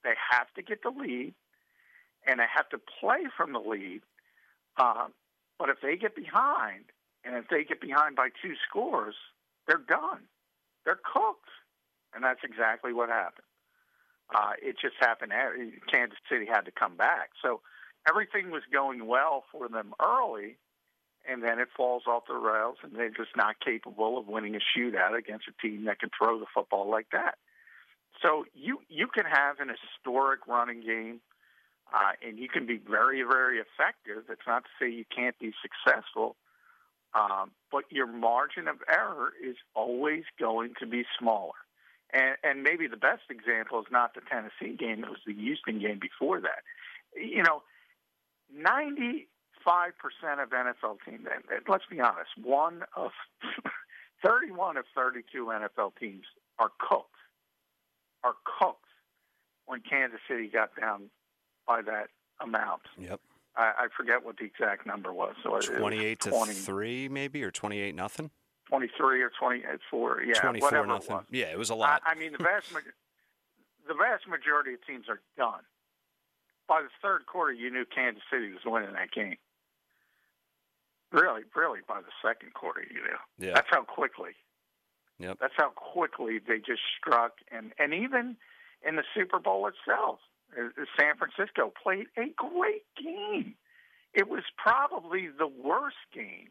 They 0.06 0.14
have 0.32 0.48
to 0.56 0.62
get 0.62 0.84
the 0.84 0.90
lead, 0.90 1.34
and 2.26 2.40
they 2.40 2.48
have 2.56 2.70
to 2.70 2.80
play 3.00 3.28
from 3.36 3.52
the 3.52 3.60
lead. 3.60 4.02
Um, 4.78 5.12
but 5.60 5.70
if 5.70 5.82
they 5.82 5.98
get 5.98 6.16
behind, 6.16 6.86
and 7.24 7.36
if 7.36 7.50
they 7.50 7.64
get 7.64 7.82
behind 7.82 8.16
by 8.16 8.30
two 8.42 8.54
scores, 8.68 9.16
they're 9.68 9.78
done. 9.78 10.22
They're 10.86 11.00
cooked, 11.14 11.50
and 12.16 12.24
that's 12.24 12.40
exactly 12.44 12.94
what 12.94 13.10
happened. 13.10 13.46
Uh, 14.34 14.54
it 14.62 14.78
just 14.82 14.96
happened. 15.00 15.34
Kansas 15.92 16.18
City 16.32 16.46
had 16.46 16.62
to 16.62 16.72
come 16.72 16.96
back, 16.96 17.32
so 17.44 17.62
everything 18.08 18.52
was 18.52 18.64
going 18.72 19.06
well 19.06 19.44
for 19.52 19.68
them 19.68 19.94
early, 20.02 20.58
and 21.28 21.44
then 21.44 21.60
it 21.60 21.68
falls 21.76 22.04
off 22.08 22.24
the 22.28 22.36
rails, 22.36 22.78
and 22.82 22.96
they're 22.96 23.10
just 23.10 23.36
not 23.36 23.60
capable 23.60 24.18
of 24.18 24.28
winning 24.28 24.56
a 24.56 24.60
shootout 24.60 25.18
against 25.18 25.46
a 25.48 25.68
team 25.68 25.86
that 25.86 26.00
can 26.00 26.10
throw 26.18 26.40
the 26.40 26.46
football 26.54 26.90
like 26.90 27.08
that. 27.12 27.36
So 28.22 28.46
you 28.54 28.82
you 28.90 29.08
can 29.08 29.26
have 29.26 29.60
an 29.60 29.70
historic 29.70 30.48
running 30.48 30.82
game, 30.82 31.22
uh, 31.94 32.12
and 32.26 32.38
you 32.38 32.48
can 32.50 32.66
be 32.66 32.78
very 32.78 33.24
very 33.24 33.60
effective. 33.60 34.24
It's 34.30 34.48
not 34.48 34.64
to 34.64 34.70
say 34.80 34.92
you 34.92 35.06
can't 35.16 35.38
be 35.40 35.54
successful, 35.62 36.36
um, 37.14 37.52
but 37.72 37.86
your 37.90 38.08
margin 38.08 38.68
of 38.68 38.78
error 38.88 39.32
is 39.44 39.56
always 39.76 40.24
going 40.40 40.74
to 40.80 40.86
be 40.86 41.04
smaller. 41.18 41.58
And, 42.12 42.38
and 42.44 42.64
maybe 42.64 42.88
the 42.88 42.98
best 42.98 43.24
example 43.30 43.80
is 43.80 43.86
not 43.92 44.14
the 44.14 44.22
Tennessee 44.22 44.76
game; 44.78 45.04
it 45.04 45.10
was 45.10 45.20
the 45.26 45.34
Houston 45.34 45.80
game 45.80 46.00
before 46.00 46.42
that. 46.42 46.64
You 47.16 47.44
know, 47.44 47.64
ninety-five 48.54 49.94
percent 49.98 50.40
of 50.40 50.50
NFL 50.50 50.98
teams. 51.06 51.28
Let's 51.68 51.86
be 51.90 52.00
honest, 52.00 52.32
one 52.42 52.84
of 52.96 53.12
thirty-one 54.26 54.78
of 54.78 54.86
thirty-two 54.96 55.46
NFL 55.46 55.94
teams 56.00 56.26
are 56.58 56.72
cooked. 56.80 57.14
Are 58.24 58.36
cooked 58.60 58.86
when 59.66 59.82
Kansas 59.88 60.20
City 60.28 60.48
got 60.48 60.72
down 60.80 61.10
by 61.70 61.82
that 61.84 62.08
amount. 62.42 62.82
Yep. 62.98 63.22
I, 63.56 63.62
I 63.78 63.88
forget 63.96 64.26
what 64.26 64.38
the 64.38 64.46
exact 64.46 64.86
number 64.88 65.14
was. 65.14 65.36
So 65.44 65.52
it 65.56 65.70
was 65.70 65.80
Twenty-eight 65.80 66.20
to 66.22 66.30
20, 66.32 66.54
three, 66.54 67.08
maybe, 67.08 67.44
or 67.44 67.52
twenty-eight 67.52 67.96
nothing. 67.96 68.32
23 68.68 69.24
or 69.24 69.32
24. 69.40 70.22
Yeah, 70.24 70.34
Twenty-four 70.34 70.68
whatever 70.68 70.88
nothing. 70.88 71.12
it 71.12 71.14
was. 71.16 71.26
Yeah, 71.32 71.46
it 71.46 71.58
was 71.58 71.70
a 71.72 71.76
lot. 71.76 72.02
I, 72.06 72.12
I 72.12 72.16
mean, 72.16 72.32
the 72.34 72.44
vast 72.44 72.74
the 72.74 73.94
vast 73.94 74.28
majority 74.28 74.74
of 74.74 74.86
teams 74.86 75.06
are 75.08 75.22
done. 75.38 75.62
By 76.68 76.82
the 76.82 76.90
third 77.02 77.26
quarter, 77.26 77.52
you 77.52 77.72
knew 77.72 77.86
Kansas 77.86 78.22
City 78.32 78.50
was 78.52 78.62
winning 78.66 78.94
that 78.94 79.12
game. 79.12 79.38
Really, 81.12 81.42
really, 81.56 81.80
by 81.88 82.02
the 82.02 82.14
second 82.24 82.54
quarter, 82.54 82.84
you 82.88 83.02
knew. 83.02 83.48
Yeah. 83.48 83.54
That's 83.56 83.68
how 83.72 83.82
quickly. 83.82 84.32
Yep. 85.18 85.38
That's 85.42 85.56
how 85.58 85.70
quickly 85.70 86.40
they 86.48 86.58
just 86.60 86.82
struck, 86.98 87.34
and 87.52 87.74
and 87.80 87.94
even 87.94 88.38
in 88.88 88.96
the 88.96 89.04
Super 89.16 89.40
Bowl 89.40 89.68
itself, 89.68 90.20
uh, 90.20 90.22
uh, 90.22 90.39
San 91.00 91.16
Francisco 91.18 91.72
played 91.82 92.08
a 92.18 92.34
great 92.36 92.86
game. 93.02 93.56
It 94.14 94.28
was 94.28 94.44
probably 94.58 95.28
the 95.28 95.48
worst 95.48 95.98
game 96.14 96.50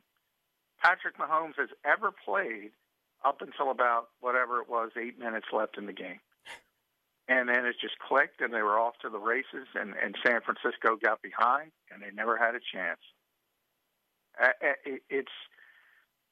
Patrick 0.82 1.18
Mahomes 1.18 1.56
has 1.58 1.70
ever 1.84 2.12
played 2.24 2.70
up 3.24 3.42
until 3.42 3.70
about 3.70 4.08
whatever 4.20 4.61
it 4.61 4.68
was, 4.68 4.90
eight 4.96 5.18
minutes 5.18 5.46
left 5.52 5.76
in 5.76 5.87
the 5.87 5.92
game. 5.92 6.20
And 7.28 7.48
then 7.48 7.66
it 7.66 7.76
just 7.80 7.98
clicked, 7.98 8.40
and 8.40 8.54
they 8.54 8.62
were 8.62 8.78
off 8.78 8.94
to 9.02 9.11
the 9.11 9.18
races, 9.18 9.66
and, 9.74 9.94
and 10.02 10.16
San 10.24 10.40
Francisco 10.40 10.96
got 10.96 11.20
behind, 11.20 11.72
and 11.92 12.00
they 12.00 12.11
never 12.14 12.38
had 12.38 12.54
a 12.54 12.61
chance. 12.61 13.00
Uh, 14.40 14.46
uh, 14.46 14.72
it, 14.87 15.02
it's, 15.11 15.32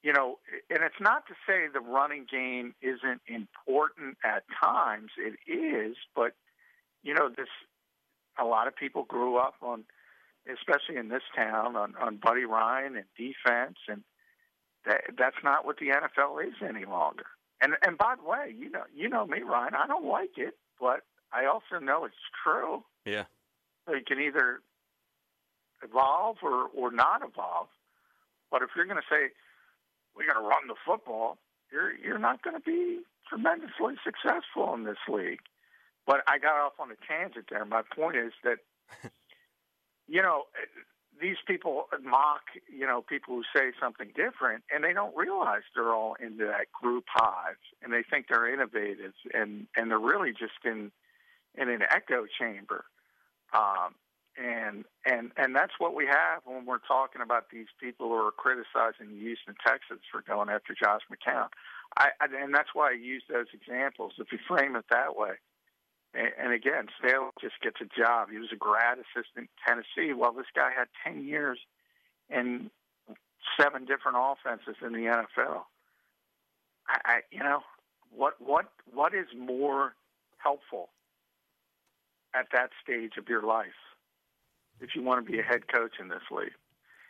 you 0.03 0.13
know, 0.13 0.39
and 0.71 0.83
it's 0.83 1.01
not 1.01 1.27
to 1.27 1.35
say 1.47 1.67
the 1.73 1.81
running 1.81 2.25
game 2.31 2.75
isn't 2.81 3.21
important 3.27 4.17
at 4.25 4.45
times. 4.63 5.11
It 5.19 5.39
is, 5.51 5.97
but, 6.15 6.33
you 7.07 7.15
know, 7.15 7.29
this, 7.29 7.49
a 8.39 8.45
lot 8.45 8.67
of 8.67 8.75
people 8.75 9.05
grew 9.05 9.37
up 9.37 9.55
on, 9.63 9.85
especially 10.53 10.97
in 10.97 11.09
this 11.09 11.23
town, 11.37 11.77
on, 11.77 11.95
on 12.01 12.17
Buddy 12.17 12.45
Ryan 12.45 12.97
and 12.97 13.05
defense, 13.17 13.79
and 13.89 14.03
that, 14.85 15.03
that's 15.17 15.37
not 15.45 15.65
what 15.65 15.79
the 15.79 15.87
NFL 15.87 16.45
is 16.45 16.55
any 16.69 16.85
longer. 16.85 17.27
And 17.63 17.73
and 17.87 17.97
by 17.97 18.17
the 18.23 18.29
way, 18.29 18.55
you 18.55 18.69
know 18.69 18.83
you 18.95 19.09
know 19.09 19.27
me, 19.27 19.41
Ryan. 19.41 19.75
I 19.75 19.87
don't 19.87 20.05
like 20.05 20.37
it, 20.37 20.59
but 20.79 21.01
I 21.33 21.47
also 21.47 21.83
know 21.83 22.05
it's 22.05 22.15
true. 22.45 22.85
Yeah. 23.07 23.25
So 23.87 23.95
you 23.95 24.03
can 24.07 24.21
either 24.21 24.61
evolve 25.83 26.37
or 26.43 26.69
or 26.77 26.91
not 26.91 27.23
evolve. 27.27 27.69
But 28.51 28.61
if 28.61 28.69
you're 28.77 28.85
going 28.85 28.99
to 28.99 29.09
say 29.11 29.33
we're 30.15 30.27
going 30.27 30.43
to 30.43 30.47
run 30.47 30.69
the 30.69 30.75
football, 30.85 31.39
you're 31.73 31.97
you're 31.97 32.19
not 32.19 32.43
going 32.43 32.57
to 32.57 32.63
be 32.63 33.01
tremendously 33.27 33.95
successful 34.05 34.75
in 34.75 34.85
this 34.85 35.01
league. 35.09 35.41
But 36.07 36.23
I 36.29 36.39
got 36.39 36.55
off 36.55 36.75
on 36.79 36.91
a 36.91 36.97
tangent 37.07 37.47
there. 37.51 37.65
My 37.65 37.83
point 37.95 38.17
is 38.17 38.33
that 38.45 38.59
you 40.09 40.23
know 40.23 40.45
these 41.21 41.37
people 41.47 41.89
mock, 42.03 42.43
you 42.69 42.87
know, 42.87 43.03
people 43.03 43.35
who 43.35 43.43
say 43.55 43.73
something 43.81 44.09
different, 44.15 44.65
and 44.73 44.85
they 44.85 44.93
don't 44.93 45.17
realize 45.17 45.63
they're 45.75 45.95
all 45.95 46.17
into 46.21 46.45
that 46.47 46.71
group 46.73 47.05
hive, 47.09 47.57
and 47.83 47.93
they 47.93 48.03
think 48.09 48.27
they're 48.29 48.53
innovative, 48.53 49.13
and 49.33 49.67
and 49.77 49.91
they're 49.91 49.99
really 49.99 50.33
just 50.33 50.65
in 50.65 50.93
in 51.57 51.69
an 51.69 51.83
echo 51.91 52.27
chamber, 52.39 52.85
um, 53.55 53.95
and 54.37 54.85
and 55.05 55.33
and 55.37 55.55
that's 55.55 55.73
what 55.79 55.95
we 55.95 56.07
have 56.07 56.43
when 56.45 56.67
we're 56.67 56.79
talking 56.87 57.23
about 57.23 57.51
these 57.51 57.69
people 57.81 58.09
who 58.09 58.15
are 58.15 58.33
criticizing 58.33 59.15
the 59.15 59.21
Houston 59.21 59.55
Texans 59.67 60.03
for 60.11 60.23
going 60.23 60.49
after 60.51 60.75
Josh 60.75 61.03
McCown. 61.11 61.49
I 61.97 62.11
and 62.21 62.55
that's 62.55 62.71
why 62.75 62.91
I 62.91 62.95
use 62.95 63.23
those 63.29 63.47
examples. 63.55 64.15
If 64.19 64.33
you 64.33 64.39
frame 64.47 64.77
it 64.77 64.85
that 64.91 65.17
way, 65.17 65.37
and, 66.17 66.31
and 66.39 66.53
again, 66.53 66.87
Staley 66.99 67.31
just 67.41 67.61
gets 67.63 67.77
a 67.81 68.01
job. 68.01 68.29
He 68.31 68.39
was 68.39 68.49
a 68.53 68.57
grad 68.57 68.99
assistant 68.99 69.49
in 69.49 69.49
Tennessee. 69.67 70.13
Well, 70.13 70.33
this 70.33 70.47
guy 70.55 70.71
had 70.77 70.89
10 71.05 71.25
years 71.25 71.59
in 72.31 72.71
seven 73.61 73.85
different 73.85 74.19
offenses 74.19 74.77
in 74.85 74.93
the 74.93 75.07
NFL. 75.11 75.63
I, 76.89 76.99
I 77.05 77.21
you 77.31 77.41
know, 77.41 77.61
what 78.15 78.35
what 78.41 78.67
what 78.93 79.15
is 79.15 79.27
more 79.37 79.95
helpful 80.39 80.91
at 82.35 82.47
that 82.53 82.71
stage 82.83 83.13
of 83.19 83.29
your 83.29 83.43
life 83.43 83.67
if 84.81 84.91
you 84.95 85.03
want 85.03 85.25
to 85.25 85.31
be 85.31 85.39
a 85.39 85.43
head 85.43 85.69
coach 85.73 85.93
in 86.01 86.09
this 86.09 86.23
league. 86.31 86.53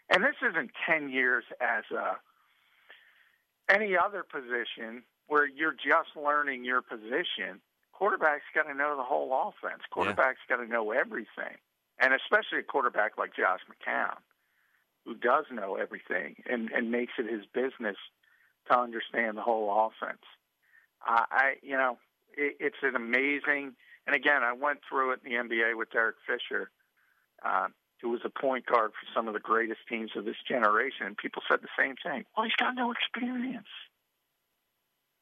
And 0.09 0.23
this 0.23 0.37
isn't 0.49 0.71
10 0.89 1.11
years 1.11 1.45
as 1.61 1.83
a, 1.91 2.17
any 3.75 3.97
other 3.97 4.23
position 4.23 5.03
where 5.27 5.47
you're 5.47 5.73
just 5.73 6.17
learning 6.17 6.65
your 6.65 6.81
position. 6.81 7.61
Quarterback's 7.97 8.45
got 8.55 8.65
to 8.65 8.75
know 8.75 8.95
the 8.95 9.03
whole 9.03 9.33
offense. 9.49 9.81
Quarterback's 9.91 10.41
got 10.51 10.57
to 10.57 10.67
know 10.67 10.91
everything. 10.91 11.57
And 11.99 12.13
especially 12.13 12.59
a 12.59 12.63
quarterback 12.63 13.17
like 13.17 13.35
Josh 13.35 13.61
McCown, 13.71 14.17
who 15.07 15.15
does 15.15 15.47
know 15.51 15.77
everything 15.77 16.37
and, 16.45 16.71
and 16.73 16.91
makes 16.91 17.15
it 17.19 17.25
his 17.25 17.47
business 17.55 17.97
to 18.71 18.79
understand 18.79 19.39
the 19.39 19.43
whole 19.43 19.89
offense. 19.89 20.21
Uh, 21.09 21.25
I, 21.31 21.55
you 21.63 21.79
know, 21.79 21.97
it, 22.37 22.57
it's 22.61 22.77
an 22.83 22.97
amazing. 22.97 23.73
And 24.07 24.15
again, 24.15 24.43
I 24.43 24.53
went 24.53 24.81
through 24.87 25.13
it 25.13 25.21
in 25.25 25.49
the 25.49 25.55
NBA 25.55 25.79
with 25.79 25.91
Derek 25.91 26.17
Fisher, 26.27 26.71
uh, 27.43 27.69
who 28.03 28.11
was 28.11 28.21
a 28.27 28.31
point 28.31 28.67
guard 28.67 28.91
for 28.91 29.07
some 29.15 29.27
of 29.27 29.33
the 29.33 29.41
greatest 29.41 29.81
teams 29.89 30.11
of 30.17 30.27
this 30.27 30.37
generation. 30.47 31.07
And 31.07 31.17
people 31.17 31.41
said 31.49 31.61
the 31.63 31.73
same 31.79 31.95
thing. 32.05 32.27
Well, 32.37 32.45
he's 32.45 32.57
got 32.57 32.75
no 32.75 32.93
experience. 32.93 33.73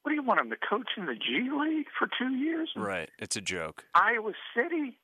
What 0.05 0.11
do 0.11 0.17
you 0.17 0.23
want 0.23 0.39
him 0.39 0.51
to 0.51 0.57
coach 0.57 0.91
in 0.99 1.07
the 1.07 1.15
G 1.15 1.49
League 1.51 1.87
for 1.99 2.07
two 2.19 2.35
years? 2.35 2.71
Right. 2.77 3.09
It's 3.19 3.37
a 3.37 3.41
joke. 3.41 3.87
Iowa 3.95 4.33
City. 4.55 4.99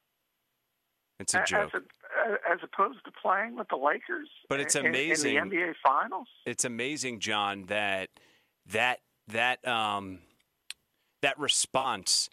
It's 1.19 1.33
a 1.33 1.43
joke. 1.47 1.71
As, 1.75 1.83
a, 1.83 2.53
as 2.53 2.59
opposed 2.63 2.99
to 3.07 3.11
playing 3.11 3.57
with 3.57 3.69
the 3.69 3.77
Lakers. 3.77 4.29
But 4.51 4.61
it's 4.61 4.75
in- 4.75 4.85
amazing. 4.85 5.37
in, 5.37 5.49
the 5.49 5.57
NBA 5.57 5.73
Finals. 5.83 6.29
It's 6.45 6.67
amazing, 6.67 7.21
John, 7.21 7.65
that 7.69 8.11
that 8.67 9.01
that 9.29 9.67
um 9.67 10.19
that 11.23 11.39
response 11.39 12.29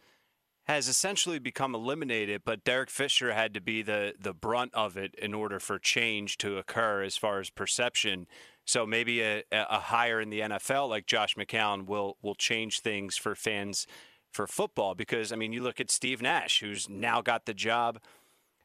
has 0.65 0.89
essentially 0.89 1.39
become 1.39 1.73
eliminated, 1.73 2.41
but 2.43 2.65
Derek 2.65 2.89
Fisher 2.89 3.33
had 3.33 3.53
to 3.53 3.61
be 3.61 3.81
the 3.81 4.13
the 4.19 4.33
brunt 4.33 4.73
of 4.73 4.97
it 4.97 5.15
in 5.15 5.33
order 5.33 5.61
for 5.61 5.79
change 5.79 6.37
to 6.39 6.57
occur 6.57 7.01
as 7.01 7.15
far 7.15 7.39
as 7.39 7.49
perception. 7.49 8.27
So 8.67 8.85
maybe 8.85 9.21
a, 9.21 9.43
a 9.51 9.79
hire 9.79 10.19
in 10.19 10.29
the 10.29 10.41
NFL 10.41 10.89
like 10.89 11.07
Josh 11.07 11.35
McCown 11.35 11.85
will 11.85 12.17
will 12.21 12.35
change 12.35 12.81
things 12.81 13.15
for 13.17 13.33
fans 13.33 13.87
for 14.29 14.45
football 14.45 14.93
because 14.93 15.31
I 15.31 15.37
mean 15.37 15.53
you 15.53 15.63
look 15.63 15.79
at 15.79 15.89
Steve 15.89 16.21
Nash 16.21 16.59
who's 16.59 16.89
now 16.89 17.21
got 17.21 17.45
the 17.45 17.53
job. 17.53 17.99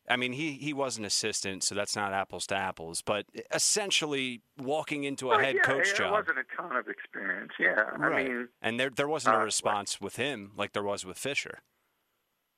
I 0.08 0.16
mean 0.16 0.32
he 0.32 0.54
he 0.54 0.72
was 0.72 0.98
an 0.98 1.04
assistant, 1.04 1.62
so 1.62 1.76
that's 1.76 1.94
not 1.94 2.12
apples 2.12 2.48
to 2.48 2.56
apples, 2.56 3.00
but 3.00 3.26
essentially 3.54 4.42
walking 4.58 5.04
into 5.04 5.26
a 5.26 5.36
Well, 5.36 5.38
head 5.38 5.54
yeah, 5.54 5.62
coach 5.62 5.90
it 5.90 5.96
job. 5.96 6.10
wasn't 6.12 6.38
a 6.40 6.56
ton 6.56 6.74
of 6.76 6.88
experience. 6.88 7.52
Yeah, 7.60 7.84
I 8.00 8.22
mean, 8.24 8.48
and 8.60 8.80
there 8.80 8.90
there 8.90 9.08
wasn't 9.08 9.36
a 9.36 9.40
uh, 9.40 9.44
response 9.44 10.00
with 10.00 10.16
him 10.16 10.50
like 10.56 10.72
there 10.72 10.82
was 10.82 11.06
with 11.06 11.16
Fisher. 11.16 11.60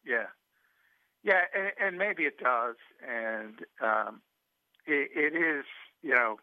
Yeah, 0.07 0.29
yeah, 1.23 1.43
and, 1.55 1.73
and 1.79 1.99
maybe 1.99 2.25
it 2.25 2.39
does, 2.39 2.77
and 3.07 3.61
um, 3.83 4.23
it, 4.87 5.11
it 5.15 5.37
is, 5.37 5.65
you 6.03 6.15
know, 6.15 6.37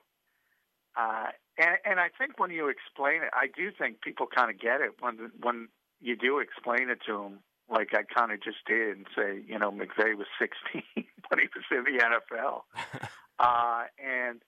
uh, 0.97 1.27
and 1.57 1.77
and 1.85 1.99
I 1.99 2.09
think 2.17 2.39
when 2.39 2.51
you 2.51 2.69
explain 2.69 3.23
it, 3.23 3.29
I 3.33 3.47
do 3.47 3.71
think 3.71 4.01
people 4.01 4.27
kind 4.27 4.49
of 4.49 4.59
get 4.59 4.81
it 4.81 4.91
when 4.99 5.31
when 5.41 5.69
you 5.99 6.15
do 6.15 6.39
explain 6.39 6.89
it 6.89 6.99
to 7.05 7.13
them, 7.13 7.39
like 7.69 7.89
I 7.93 8.03
kind 8.03 8.31
of 8.31 8.41
just 8.43 8.57
did, 8.67 8.97
and 8.97 9.05
say, 9.15 9.41
you 9.47 9.57
know, 9.57 9.71
McVay 9.71 10.17
was 10.17 10.27
16 10.39 10.83
when 11.29 11.39
he 11.39 11.47
was 11.55 11.65
in 11.71 11.83
the 11.85 12.03
NFL, 12.03 12.61
uh, 13.39 13.83
and 14.03 14.41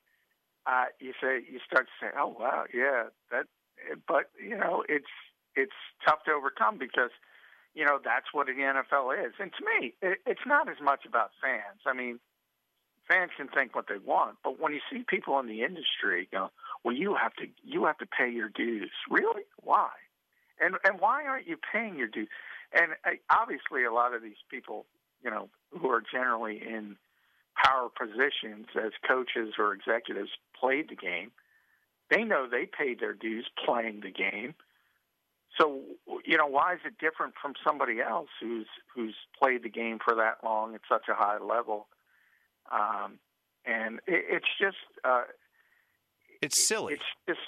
uh, 0.66 0.86
you 1.00 1.14
say 1.22 1.40
you 1.50 1.60
start 1.66 1.88
to 1.88 2.06
say, 2.06 2.12
oh 2.18 2.36
wow, 2.38 2.66
yeah, 2.74 3.06
that, 3.32 3.46
but 4.08 4.32
you 4.42 4.58
know, 4.58 4.84
it's 4.90 5.12
it's 5.56 5.80
tough 6.06 6.24
to 6.26 6.32
overcome 6.32 6.78
because 6.78 7.12
you 7.74 7.86
know 7.86 8.00
that's 8.04 8.28
what 8.34 8.48
the 8.48 8.54
NFL 8.54 9.14
is. 9.26 9.34
And 9.40 9.52
to 9.54 9.66
me, 9.66 9.94
it, 10.02 10.20
it's 10.26 10.46
not 10.46 10.70
as 10.70 10.78
much 10.82 11.06
about 11.06 11.32
fans. 11.42 11.82
I 11.86 11.94
mean, 11.94 12.20
fans 13.08 13.32
can 13.36 13.48
think 13.48 13.76
what 13.76 13.88
they 13.88 13.98
want, 13.98 14.38
but 14.44 14.60
when 14.60 14.74
you 14.74 14.80
see 14.92 15.04
people 15.08 15.40
in 15.40 15.48
the 15.48 15.64
industry 15.64 16.28
go, 16.32 16.52
"Well, 16.84 16.96
you 16.96 17.16
have 17.16 17.34
to 17.36 17.48
you 17.64 17.86
have 17.86 17.98
to 18.00 18.06
pay 18.06 18.30
your 18.30 18.50
dues." 18.50 18.92
Really? 19.10 19.44
Why? 19.58 19.90
And 20.60 20.76
and 20.84 21.00
why 21.00 21.26
aren't 21.26 21.48
you 21.48 21.58
paying 21.58 21.98
your 21.98 22.08
dues? 22.08 22.30
And 22.74 22.94
uh, 23.06 23.12
obviously, 23.30 23.84
a 23.84 23.92
lot 23.92 24.14
of 24.14 24.22
these 24.22 24.42
people, 24.50 24.86
you 25.24 25.30
know, 25.30 25.50
who 25.72 25.90
are 25.90 26.02
generally 26.02 26.62
in 26.62 26.98
power 27.56 27.90
positions 27.90 28.68
as 28.76 28.92
coaches 29.08 29.56
or 29.60 29.74
executives, 29.74 30.32
played 30.60 30.90
the 30.90 30.96
game. 30.96 31.32
They 32.10 32.24
know 32.24 32.48
they 32.50 32.66
paid 32.66 33.00
their 33.00 33.14
dues 33.14 33.48
playing 33.66 34.02
the 34.02 34.12
game. 34.12 34.56
So 35.60 35.82
you 36.26 36.38
know, 36.38 36.48
why 36.48 36.74
is 36.74 36.80
it 36.86 36.98
different 37.00 37.36
from 37.42 37.54
somebody 37.64 38.02
else 38.02 38.30
who's 38.42 38.68
who's 38.94 39.16
played 39.38 39.64
the 39.64 39.70
game 39.70 40.00
for 40.04 40.16
that 40.16 40.44
long 40.44 40.74
at 40.74 40.82
such 40.90 41.08
a 41.10 41.14
high 41.14 41.38
level? 41.38 41.88
Um, 42.74 43.20
and 43.66 44.00
it, 44.08 44.26
it's 44.30 44.48
just 44.60 44.78
uh, 45.04 45.24
It's 46.42 46.58
silly. 46.68 46.96
it's 46.96 47.04
just 47.28 47.40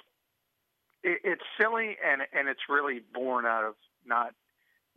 it, 1.04 1.20
it's 1.24 1.44
silly, 1.60 1.98
and 2.06 2.22
and 2.32 2.48
it's 2.48 2.62
really 2.70 3.02
born 3.14 3.46
out 3.46 3.64
of 3.64 3.76
not 4.06 4.34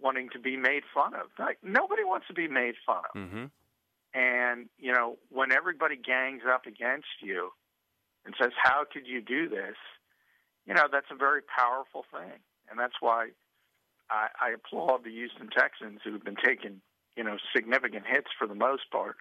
wanting 0.00 0.28
to 0.34 0.38
be 0.38 0.56
made 0.56 0.82
fun 0.94 1.14
of. 1.14 1.26
Like 1.38 1.58
nobody 1.62 2.04
wants 2.04 2.26
to 2.28 2.34
be 2.34 2.48
made 2.48 2.74
fun 2.86 3.02
of. 3.14 3.20
mm-hmm. 3.20 3.44
And, 4.14 4.68
you 4.78 4.92
know, 4.92 5.16
when 5.30 5.52
everybody 5.52 5.96
gangs 5.96 6.42
up 6.48 6.66
against 6.66 7.20
you 7.20 7.50
and 8.24 8.34
says, 8.40 8.52
How 8.62 8.84
could 8.90 9.06
you 9.06 9.20
do 9.20 9.48
this? 9.48 9.76
You 10.66 10.74
know, 10.74 10.84
that's 10.90 11.10
a 11.10 11.16
very 11.16 11.40
powerful 11.42 12.04
thing. 12.12 12.40
And 12.70 12.78
that's 12.78 12.94
why 13.00 13.28
I, 14.10 14.28
I 14.40 14.50
applaud 14.50 15.04
the 15.04 15.10
Houston 15.10 15.48
Texans 15.50 16.00
who've 16.04 16.24
been 16.24 16.36
taking, 16.42 16.80
you 17.16 17.24
know, 17.24 17.36
significant 17.54 18.04
hits 18.06 18.28
for 18.38 18.46
the 18.46 18.54
most 18.54 18.90
part. 18.90 19.16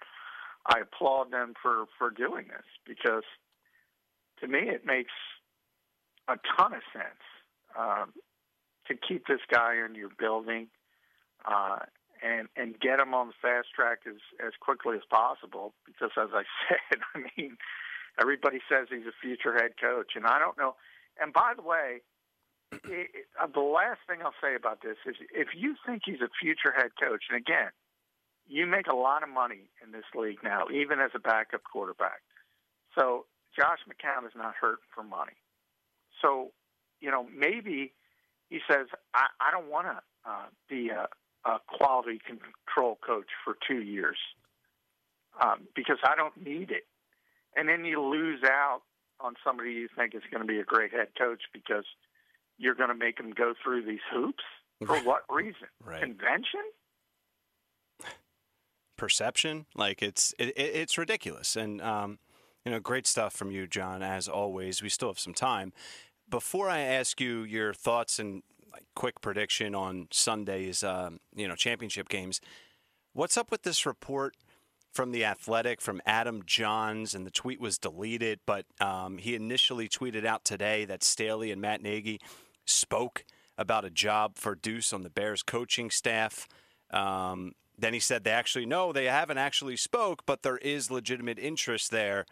I 0.66 0.80
applaud 0.80 1.30
them 1.30 1.54
for, 1.60 1.86
for 1.98 2.10
doing 2.10 2.46
this 2.48 2.66
because 2.86 3.24
to 4.40 4.48
me 4.48 4.60
it 4.60 4.84
makes 4.84 5.12
a 6.28 6.36
ton 6.56 6.74
of 6.74 6.82
sense 6.92 7.24
um, 7.78 8.12
to 8.86 8.94
keep 8.94 9.26
this 9.26 9.40
guy 9.50 9.76
in 9.84 9.94
your 9.94 10.10
building. 10.18 10.68
Uh, 11.44 11.78
and 12.22 12.48
and 12.56 12.78
get 12.80 12.98
him 12.98 13.14
on 13.14 13.28
the 13.28 13.38
fast 13.40 13.68
track 13.74 14.00
as 14.06 14.20
as 14.44 14.52
quickly 14.60 14.96
as 14.96 15.06
possible. 15.10 15.74
Because 15.86 16.10
as 16.16 16.30
I 16.34 16.42
said, 16.68 16.98
I 17.14 17.18
mean, 17.36 17.56
everybody 18.20 18.60
says 18.68 18.88
he's 18.90 19.06
a 19.06 19.14
future 19.22 19.54
head 19.54 19.72
coach, 19.80 20.12
and 20.16 20.26
I 20.26 20.38
don't 20.38 20.58
know. 20.58 20.74
And 21.20 21.32
by 21.32 21.52
the 21.56 21.62
way, 21.62 22.02
it, 22.72 22.80
it, 22.84 23.08
uh, 23.40 23.46
the 23.52 23.60
last 23.60 24.00
thing 24.08 24.20
I'll 24.22 24.38
say 24.42 24.54
about 24.54 24.82
this 24.82 24.96
is, 25.06 25.16
if 25.34 25.48
you 25.56 25.74
think 25.86 26.02
he's 26.04 26.20
a 26.20 26.30
future 26.40 26.72
head 26.74 26.90
coach, 27.00 27.24
and 27.30 27.38
again, 27.38 27.70
you 28.48 28.66
make 28.66 28.86
a 28.86 28.96
lot 28.96 29.22
of 29.22 29.28
money 29.28 29.70
in 29.84 29.92
this 29.92 30.04
league 30.14 30.38
now, 30.42 30.64
even 30.72 31.00
as 31.00 31.10
a 31.14 31.18
backup 31.18 31.62
quarterback. 31.64 32.22
So 32.98 33.26
Josh 33.56 33.78
McCown 33.88 34.26
is 34.26 34.32
not 34.36 34.54
hurt 34.60 34.78
for 34.94 35.02
money. 35.02 35.36
So 36.22 36.52
you 37.00 37.10
know 37.10 37.26
maybe 37.34 37.92
he 38.48 38.60
says, 38.70 38.86
I, 39.14 39.26
I 39.40 39.50
don't 39.50 39.70
want 39.70 39.86
to 39.86 40.00
uh, 40.28 40.46
be 40.68 40.90
a 40.90 41.08
a 41.44 41.58
quality 41.66 42.20
control 42.26 42.98
coach 43.04 43.28
for 43.44 43.56
two 43.66 43.80
years 43.80 44.18
um, 45.40 45.68
because 45.74 45.98
I 46.04 46.16
don't 46.16 46.36
need 46.36 46.70
it. 46.70 46.86
And 47.56 47.68
then 47.68 47.84
you 47.84 48.02
lose 48.02 48.42
out 48.44 48.82
on 49.20 49.34
somebody 49.44 49.72
you 49.72 49.88
think 49.96 50.14
is 50.14 50.22
going 50.30 50.42
to 50.42 50.46
be 50.46 50.58
a 50.58 50.64
great 50.64 50.92
head 50.92 51.08
coach 51.16 51.42
because 51.52 51.84
you're 52.58 52.74
going 52.74 52.90
to 52.90 52.94
make 52.94 53.16
them 53.18 53.30
go 53.30 53.54
through 53.62 53.84
these 53.84 54.04
hoops. 54.12 54.44
For 54.84 54.98
what 55.00 55.22
reason? 55.28 55.66
Right. 55.84 56.00
Convention? 56.00 56.62
Perception, 58.98 59.64
like 59.74 60.02
it's 60.02 60.34
it, 60.38 60.48
it- 60.50 60.74
it's 60.74 60.98
ridiculous, 60.98 61.56
and 61.56 61.80
um, 61.80 62.18
you 62.64 62.70
know, 62.72 62.80
great 62.80 63.06
stuff 63.06 63.32
from 63.32 63.50
you, 63.50 63.66
John. 63.66 64.02
As 64.02 64.28
always, 64.28 64.82
we 64.82 64.90
still 64.90 65.08
have 65.08 65.18
some 65.18 65.32
time. 65.34 65.72
Before 66.28 66.68
I 66.68 66.80
ask 66.80 67.20
you 67.20 67.42
your 67.44 67.72
thoughts 67.72 68.18
and 68.18 68.42
like, 68.70 68.84
quick 68.94 69.22
prediction 69.22 69.74
on 69.74 70.08
Sunday's 70.10 70.84
um, 70.84 71.20
you 71.34 71.48
know 71.48 71.54
championship 71.54 72.08
games, 72.10 72.40
what's 73.14 73.38
up 73.38 73.50
with 73.50 73.62
this 73.62 73.86
report? 73.86 74.34
From 74.92 75.12
the 75.12 75.24
Athletic, 75.24 75.80
from 75.80 76.00
Adam 76.06 76.42
Jahns, 76.42 77.14
and 77.14 77.24
the 77.24 77.30
tweet 77.30 77.60
was 77.60 77.78
deleted. 77.78 78.40
But 78.46 78.64
um, 78.80 79.18
he 79.18 79.34
initially 79.36 79.88
tweeted 79.88 80.24
out 80.24 80.44
today 80.44 80.86
that 80.86 81.04
Staley 81.04 81.52
and 81.52 81.60
Matt 81.60 81.82
Nagy 81.82 82.18
spoke 82.64 83.24
about 83.56 83.84
a 83.84 83.90
job 83.90 84.36
for 84.36 84.54
Deuce 84.56 84.92
on 84.92 85.02
the 85.02 85.10
Bears 85.10 85.42
coaching 85.42 85.90
staff. 85.90 86.48
Um, 86.90 87.52
then 87.78 87.94
he 87.94 88.00
said 88.00 88.24
they 88.24 88.30
actually 88.30 88.66
no, 88.66 88.92
they 88.92 89.06
haven't 89.06 89.38
actually 89.38 89.76
spoke, 89.76 90.26
but 90.26 90.42
there 90.42 90.58
is 90.58 90.90
legitimate 90.90 91.38
interest 91.38 91.90
there. 91.90 92.26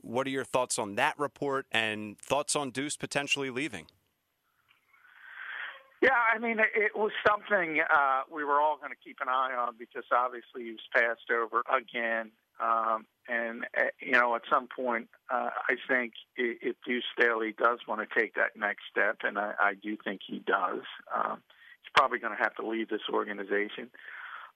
What 0.00 0.26
are 0.26 0.30
your 0.30 0.44
thoughts 0.44 0.78
on 0.78 0.94
that 0.96 1.18
report 1.18 1.66
and 1.72 2.18
thoughts 2.18 2.54
on 2.54 2.70
Deuce 2.70 2.96
potentially 2.96 3.50
leaving? 3.50 3.86
Yeah, 6.02 6.10
I 6.34 6.38
mean, 6.38 6.58
it, 6.60 6.94
was 6.94 7.10
something 7.26 7.80
uh, 7.80 8.20
we 8.30 8.44
were 8.44 8.60
all 8.60 8.76
going 8.76 8.90
to 8.90 8.96
keep 9.02 9.16
an 9.22 9.28
eye 9.28 9.54
on 9.58 9.74
because 9.78 10.04
obviously 10.12 10.64
he 10.64 10.70
was 10.72 10.86
passed 10.94 11.30
over 11.32 11.62
again. 11.74 12.30
Um, 12.60 13.06
and, 13.28 13.64
uh, 13.76 13.84
you 14.00 14.12
know, 14.12 14.34
at 14.36 14.42
some 14.50 14.68
point, 14.68 15.08
uh, 15.30 15.50
I 15.68 15.76
think 15.88 16.12
if 16.36 16.76
Deuce 16.86 17.04
Staley 17.18 17.54
does 17.58 17.78
want 17.88 18.06
to 18.08 18.20
take 18.20 18.34
that 18.34 18.56
next 18.56 18.82
step, 18.90 19.18
and 19.24 19.38
I, 19.38 19.54
I 19.58 19.74
do 19.74 19.96
think 20.04 20.20
he 20.26 20.38
does, 20.38 20.82
um, 21.14 21.42
he's 21.82 21.90
probably 21.96 22.18
going 22.18 22.36
to 22.36 22.42
have 22.42 22.54
to 22.56 22.66
leave 22.66 22.88
this 22.88 23.08
organization. 23.12 23.90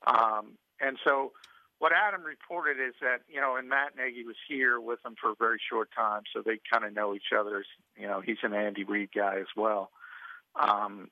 Um, 0.06 0.58
and 0.80 0.96
so 1.04 1.32
what 1.78 1.92
Adam 1.92 2.22
reported 2.22 2.76
is 2.78 2.94
that 3.00 3.22
you 3.28 3.40
know, 3.40 3.56
and 3.56 3.68
Matt 3.68 3.96
Nagy 3.96 4.24
was 4.24 4.36
here 4.48 4.80
with 4.80 5.02
them 5.02 5.14
for 5.20 5.30
a 5.30 5.34
very 5.38 5.58
short 5.70 5.88
time, 5.96 6.22
so 6.34 6.42
they 6.44 6.60
kind 6.70 6.84
of 6.84 6.94
know 6.94 7.14
each 7.14 7.32
other's. 7.36 7.66
You 7.96 8.06
know, 8.06 8.20
he's 8.20 8.36
an 8.42 8.54
Andy 8.54 8.84
Reid 8.84 9.10
guy 9.14 9.36
as 9.40 9.46
well, 9.56 9.90
um, 10.60 11.08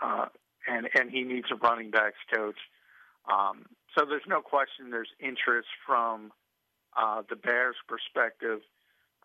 uh, 0.00 0.26
and 0.66 0.88
and 0.98 1.10
he 1.10 1.22
needs 1.22 1.48
a 1.50 1.56
running 1.56 1.90
backs 1.90 2.18
coach. 2.34 2.58
Um, 3.30 3.66
so 3.96 4.04
there's 4.08 4.22
no 4.26 4.40
question 4.40 4.90
there's 4.90 5.12
interest 5.20 5.68
from 5.86 6.32
uh, 6.96 7.22
the 7.28 7.36
Bears' 7.36 7.76
perspective. 7.86 8.60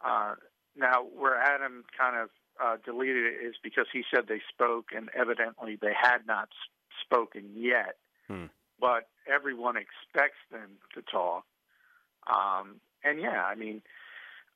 Uh, 0.04 0.36
now, 0.76 1.04
where 1.16 1.38
Adam 1.38 1.86
kind 1.98 2.18
of 2.18 2.30
uh, 2.62 2.78
deleted 2.84 3.26
it 3.26 3.46
is 3.46 3.56
because 3.64 3.86
he 3.94 4.04
said 4.14 4.26
they 4.28 4.42
spoke, 4.50 4.88
and 4.96 5.10
evidently 5.16 5.78
they 5.82 5.94
had 5.98 6.28
not 6.28 6.50
spoken 7.06 7.52
yet. 7.56 7.96
Hmm. 8.28 8.46
But 8.80 9.08
everyone 9.32 9.76
expects 9.78 10.40
them 10.52 10.72
to 10.96 11.02
talk. 11.02 11.46
Um, 12.28 12.82
and 13.04 13.20
yeah, 13.20 13.44
I 13.44 13.56
mean, 13.56 13.82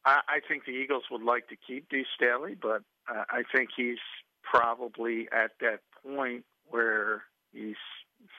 I, 0.06 0.20
I 0.28 0.40
think 0.48 0.66
the 0.66 0.72
Eagles 0.72 1.04
would 1.12 1.24
like 1.24 1.48
to 1.50 1.56
keep 1.56 1.90
Deuce 1.90 2.08
Staley, 2.16 2.56
but 2.60 2.82
uh, 3.10 3.24
I 3.30 3.44
think 3.54 3.70
he's 3.76 3.98
probably 4.44 5.28
at 5.32 5.52
that 5.62 5.80
point 6.04 6.46
where 6.70 7.24
he's, 7.54 7.76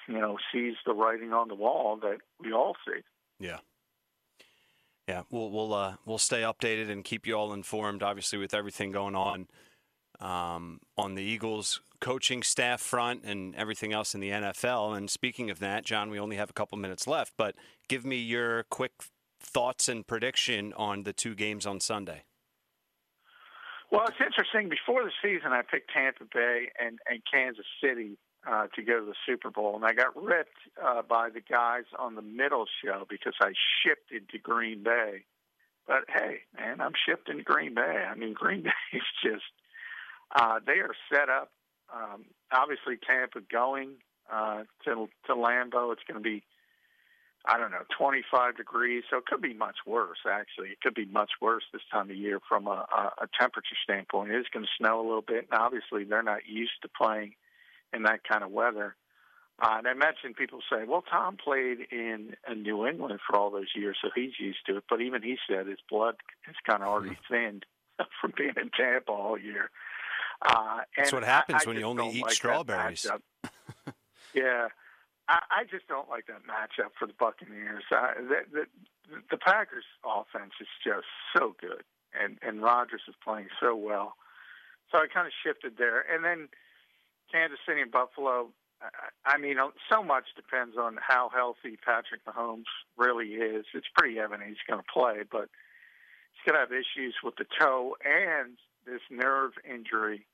you 0.07 0.19
know, 0.19 0.39
sees 0.53 0.75
the 0.87 0.95
writing 0.95 1.33
on 1.33 1.49
the 1.49 1.55
wall 1.55 1.99
that 2.03 2.19
we 2.41 2.53
all 2.53 2.75
see. 2.87 3.01
Yeah. 3.39 3.59
Yeah, 5.07 5.23
we'll 5.31 5.51
we'll 5.51 5.73
uh, 5.73 5.95
we'll 6.05 6.19
stay 6.19 6.43
updated 6.43 6.91
and 6.91 7.03
keep 7.03 7.27
you 7.27 7.35
all 7.35 7.55
informed. 7.55 8.03
Obviously, 8.03 8.39
with 8.39 8.53
everything 8.53 8.93
going 8.93 9.15
on 9.15 9.47
um, 10.21 10.81
on 10.99 11.15
the 11.15 11.23
Eagles 11.23 11.81
coaching 12.01 12.43
staff 12.43 12.81
front 12.81 13.25
and 13.25 13.55
everything 13.57 13.93
else 13.93 14.15
in 14.15 14.21
the 14.21 14.31
NFL. 14.31 14.97
And 14.97 15.11
speaking 15.11 15.51
of 15.51 15.59
that, 15.59 15.85
John, 15.85 16.11
we 16.11 16.19
only 16.19 16.37
have 16.37 16.51
a 16.51 16.53
couple 16.53 16.79
minutes 16.79 17.07
left, 17.07 17.35
but 17.37 17.55
give 17.89 18.05
me 18.05 18.17
your 18.17 18.65
quick 18.65 18.93
thoughts 19.41 19.89
and 19.89 20.07
prediction 20.07 20.73
on 20.75 21.05
the 21.05 21.13
two 21.13 21.35
games 21.35 21.67
on 21.67 21.81
Sunday. 21.81 22.25
Well, 23.91 24.05
it's 24.07 24.21
interesting. 24.25 24.69
Before 24.69 25.03
the 25.03 25.13
season, 25.23 25.53
I 25.53 25.63
picked 25.63 25.91
Tampa 25.91 26.25
Bay 26.33 26.71
and, 26.79 26.99
and 27.09 27.23
Kansas 27.33 27.65
City 27.83 28.19
uh, 28.47 28.67
to 28.75 28.83
go 28.83 29.01
to 29.01 29.07
the 29.07 29.15
Super 29.27 29.51
Bowl, 29.51 29.77
and 29.77 29.85
I 29.85 29.93
got 29.93 30.15
ripped 30.15 30.59
uh, 30.83 31.03
by 31.03 31.31
the 31.31 31.41
guys 31.41 31.85
on 31.99 32.15
the 32.15 32.23
middle 32.23 32.67
show 32.85 33.07
because 33.09 33.35
I 33.41 33.53
shifted 33.83 34.29
to 34.31 34.39
Green 34.39 34.83
Bay. 34.83 35.25
But 35.87 36.05
hey, 36.09 36.41
man, 36.57 36.83
I'm 36.83 36.93
shifting 37.09 37.39
to 37.39 37.43
Green 37.43 37.75
Bay. 37.75 38.05
I 38.09 38.15
mean, 38.15 38.35
Green 38.35 38.63
Bay 38.65 38.71
is 38.93 39.03
just 39.23 39.45
uh, 40.37 40.61
they 40.67 40.81
are 40.81 40.95
set 41.13 41.29
up. 41.31 41.51
Um, 41.95 42.25
obviously, 42.53 42.99
Tampa 43.07 43.41
going 43.51 43.97
uh, 44.33 44.65
to 44.85 45.09
to 45.27 45.35
Lambeau. 45.35 45.93
It's 45.93 46.03
going 46.07 46.23
to 46.23 46.29
be 46.29 46.43
I 47.47 47.57
don't 47.57 47.71
know, 47.71 47.85
25 47.97 48.57
degrees. 48.57 49.05
So 49.11 49.19
it 49.19 49.27
could 49.27 49.41
be 49.41 49.55
much 49.55 49.77
worse, 49.87 50.19
actually. 50.29 50.69
It 50.69 50.81
could 50.83 50.95
be 50.95 51.07
much 51.07 51.31
worse 51.41 51.63
this 51.73 51.83
time 51.91 52.11
of 52.11 52.17
year 52.17 52.41
from 52.47 52.67
a, 52.67 52.87
a, 52.93 53.25
a 53.25 53.29
temperature 53.41 53.77
standpoint. 53.83 54.33
It 54.33 54.39
is 54.39 54.47
going 54.53 54.67
to 54.67 54.71
snow 54.77 55.01
a 55.01 55.07
little 55.07 55.23
bit. 55.23 55.49
And 55.51 55.59
obviously, 55.59 56.05
they're 56.05 56.23
not 56.23 56.47
used 56.47 56.83
to 56.83 56.89
playing 56.89 57.35
in 57.95 58.03
that 58.03 58.21
kind 58.25 58.43
of 58.43 58.51
weather. 58.51 58.97
Uh, 59.61 59.77
and 59.79 59.89
I 59.89 59.95
mentioned 59.95 60.37
people 60.37 60.61
say, 60.71 60.85
well, 60.87 61.03
Tom 61.03 61.37
played 61.37 61.79
in, 61.91 62.37
in 62.51 62.63
New 62.63 62.87
England 62.87 63.19
for 63.27 63.37
all 63.37 63.51
those 63.51 63.75
years, 63.75 63.97
so 64.01 64.09
he's 64.15 64.39
used 64.39 64.59
to 64.67 64.77
it. 64.77 64.85
But 64.89 65.01
even 65.01 65.23
he 65.23 65.37
said 65.49 65.67
his 65.67 65.81
blood 65.91 66.15
is 66.49 66.55
kind 66.69 66.83
of 66.83 66.89
already 66.89 67.19
thinned 67.29 67.65
from 68.21 68.35
being 68.37 68.55
in 68.61 68.71
Tampa 68.71 69.11
all 69.11 69.39
year. 69.39 69.71
Uh, 70.45 70.81
That's 70.97 71.13
what 71.13 71.25
happens 71.25 71.63
I, 71.63 71.65
I 71.65 71.69
when 71.69 71.79
you 71.79 71.85
only 71.85 72.11
eat 72.11 72.23
like 72.23 72.33
strawberries. 72.33 73.07
yeah, 74.35 74.69
I, 75.29 75.41
I 75.51 75.65
just 75.71 75.89
don't 75.89 76.09
like 76.09 76.27
that 76.27 76.43
matchup 76.47 76.93
for 76.99 77.07
the 77.07 77.15
Buccaneers. 77.19 77.85
Uh, 77.91 78.15
the, 78.17 78.37
the 78.53 78.67
the 79.31 79.37
Packers' 79.37 79.85
offense 80.05 80.53
is 80.61 80.69
just 80.85 81.07
so 81.37 81.55
good, 81.61 81.83
and 82.19 82.39
and 82.43 82.63
Rodgers 82.63 83.03
is 83.09 83.15
playing 83.23 83.49
so 83.61 83.75
well. 83.75 84.15
So 84.91 84.99
I 84.99 85.07
kind 85.13 85.27
of 85.27 85.33
shifted 85.45 85.77
there, 85.77 86.05
and 86.13 86.25
then 86.25 86.49
Kansas 87.33 87.59
City 87.67 87.81
and 87.81 87.91
Buffalo. 87.91 88.51
I, 88.81 89.35
I 89.35 89.39
mean, 89.39 89.57
so 89.91 90.05
much 90.05 90.25
depends 90.37 90.77
on 90.77 90.99
how 91.01 91.31
healthy 91.35 91.77
Patrick 91.85 92.25
Mahomes 92.25 92.71
really 92.97 93.35
is. 93.35 93.67
It's 93.75 93.89
pretty 93.97 94.19
evident 94.19 94.49
he's 94.49 94.65
going 94.69 94.81
to 94.81 94.93
play, 94.93 95.25
but 95.31 95.49
he's 96.33 96.47
going 96.47 96.55
to 96.55 96.61
have 96.61 96.73
issues 96.73 97.17
with 97.25 97.35
the 97.37 97.47
toe 97.59 97.97
and 98.05 98.57
this 98.91 99.03
nerve 99.11 99.53
injury. 99.69 100.27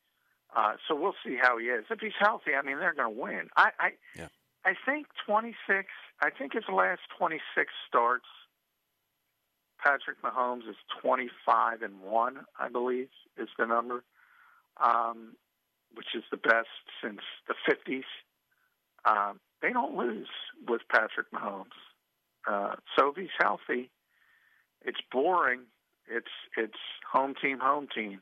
Uh, 0.55 0.75
so 0.87 0.95
we'll 0.95 1.15
see 1.27 1.37
how 1.41 1.59
he 1.59 1.67
is. 1.67 1.85
If 1.91 2.01
he's 2.01 2.13
healthy, 2.19 2.53
I 2.55 2.63
mean, 2.63 2.79
they're 2.79 2.95
going 2.95 3.13
to 3.15 3.21
win. 3.21 3.49
I, 3.57 3.71
I, 3.79 3.91
Yeah. 4.17 4.29
I 4.65 4.75
think 4.87 5.07
26. 5.27 5.89
I 6.23 6.31
think 6.31 6.55
his 6.55 6.65
last 6.73 7.01
26 7.19 7.73
starts. 7.89 8.27
Patrick 9.85 10.23
Mahomes 10.23 10.69
is 10.69 10.77
25 11.03 11.83
and 11.83 12.01
one, 12.01 12.47
I 12.59 12.69
believe, 12.71 13.09
is 13.37 13.49
the 13.59 13.67
number, 13.67 14.03
um, 14.83 15.35
which 15.95 16.15
is 16.15 16.23
the 16.31 16.39
best 16.39 16.69
since 17.03 17.21
the 17.49 17.55
50s. 17.69 18.05
Um, 19.05 19.41
they 19.61 19.73
don't 19.73 19.95
lose 19.97 20.29
with 20.67 20.83
Patrick 20.91 21.31
Mahomes. 21.33 21.67
Uh, 22.47 22.77
so 22.97 23.09
if 23.09 23.17
he's 23.17 23.29
healthy, 23.39 23.91
it's 24.83 25.01
boring. 25.13 25.63
It's 26.09 26.27
it's 26.57 26.79
home 27.11 27.35
team, 27.41 27.59
home 27.59 27.89
team, 27.95 28.21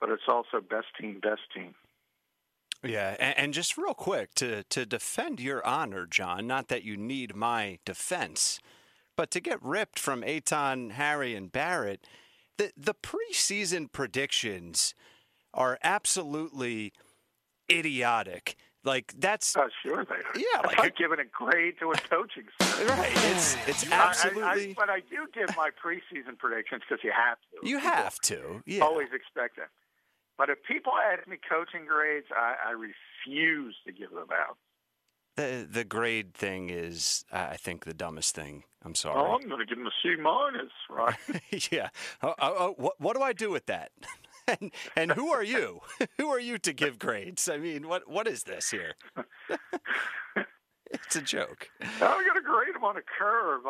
but 0.00 0.08
it's 0.10 0.22
also 0.28 0.60
best 0.60 0.86
team, 1.00 1.20
best 1.22 1.42
team. 1.54 1.74
Yeah, 2.82 3.14
and, 3.20 3.38
and 3.38 3.54
just 3.54 3.76
real 3.76 3.94
quick 3.94 4.34
to 4.36 4.62
to 4.64 4.86
defend 4.86 5.38
your 5.40 5.64
honor, 5.66 6.06
John. 6.06 6.46
Not 6.46 6.68
that 6.68 6.82
you 6.82 6.96
need 6.96 7.34
my 7.36 7.78
defense, 7.84 8.58
but 9.16 9.30
to 9.32 9.40
get 9.40 9.62
ripped 9.62 9.98
from 9.98 10.22
Aton, 10.24 10.90
Harry, 10.90 11.34
and 11.34 11.52
Barrett, 11.52 12.06
the 12.56 12.72
the 12.76 12.94
preseason 12.94 13.92
predictions 13.92 14.94
are 15.52 15.78
absolutely 15.84 16.92
idiotic. 17.70 18.56
Like 18.82 19.12
that's 19.18 19.54
Uh, 19.54 19.68
sure 19.82 20.06
they 20.06 20.14
are. 20.14 20.32
Yeah, 20.34 20.60
like- 20.64 20.78
like 20.78 20.96
giving 20.96 21.18
a 21.20 21.24
grade 21.24 21.74
to 21.80 21.90
a 21.90 21.94
coaching 21.96 22.44
staff. 22.58 22.88
right. 22.98 23.10
It's 23.12 23.56
it's 23.68 23.92
I- 23.92 23.96
I- 23.96 24.08
absolutely 24.08 24.70
I, 24.70 24.74
but 24.74 24.88
I 24.88 25.00
do 25.00 25.26
give 25.34 25.54
my 25.54 25.68
preseason 25.68 26.38
predictions 26.38 26.82
because 26.88 27.04
you 27.04 27.12
have 27.12 27.36
to. 27.52 27.68
you 27.68 27.78
have 27.78 28.18
to. 28.20 28.62
Yeah. 28.64 28.80
always 28.84 29.08
expect 29.12 29.56
that. 29.56 29.68
But 30.40 30.48
if 30.48 30.62
people 30.66 30.92
ask 31.12 31.28
me 31.28 31.36
coaching 31.46 31.84
grades, 31.84 32.28
I, 32.34 32.54
I 32.68 32.70
refuse 32.70 33.76
to 33.86 33.92
give 33.92 34.08
them 34.08 34.28
out. 34.32 34.56
The 35.36 35.68
the 35.70 35.84
grade 35.84 36.32
thing 36.32 36.70
is, 36.70 37.26
I 37.30 37.58
think, 37.58 37.84
the 37.84 37.92
dumbest 37.92 38.34
thing. 38.34 38.64
I'm 38.82 38.92
Oh, 38.92 38.94
sorry. 38.94 39.20
I'm 39.20 39.46
going 39.46 39.60
to 39.60 39.66
give 39.66 39.76
them 39.76 39.86
a 39.86 39.90
C 40.02 40.16
minus, 40.16 40.72
right? 40.88 41.70
yeah. 41.70 41.90
Oh, 42.22 42.34
oh, 42.38 42.54
oh, 42.58 42.74
what, 42.78 42.98
what 42.98 43.16
do 43.16 43.22
I 43.22 43.34
do 43.34 43.50
with 43.50 43.66
that? 43.66 43.90
and 44.48 44.72
and 44.96 45.12
who 45.12 45.28
are 45.30 45.44
you? 45.44 45.80
who 46.16 46.30
are 46.30 46.40
you 46.40 46.56
to 46.60 46.72
give 46.72 46.98
grades? 46.98 47.46
I 47.46 47.58
mean, 47.58 47.86
what 47.86 48.08
what 48.10 48.26
is 48.26 48.44
this 48.44 48.70
here? 48.70 48.94
It's 50.90 51.16
a 51.16 51.20
joke. 51.22 51.68
I'm 51.80 51.98
going 51.98 52.34
to 52.34 52.40
grade 52.42 52.74
him 52.74 52.84
on 52.84 52.96
a 52.96 53.02
curve. 53.02 53.62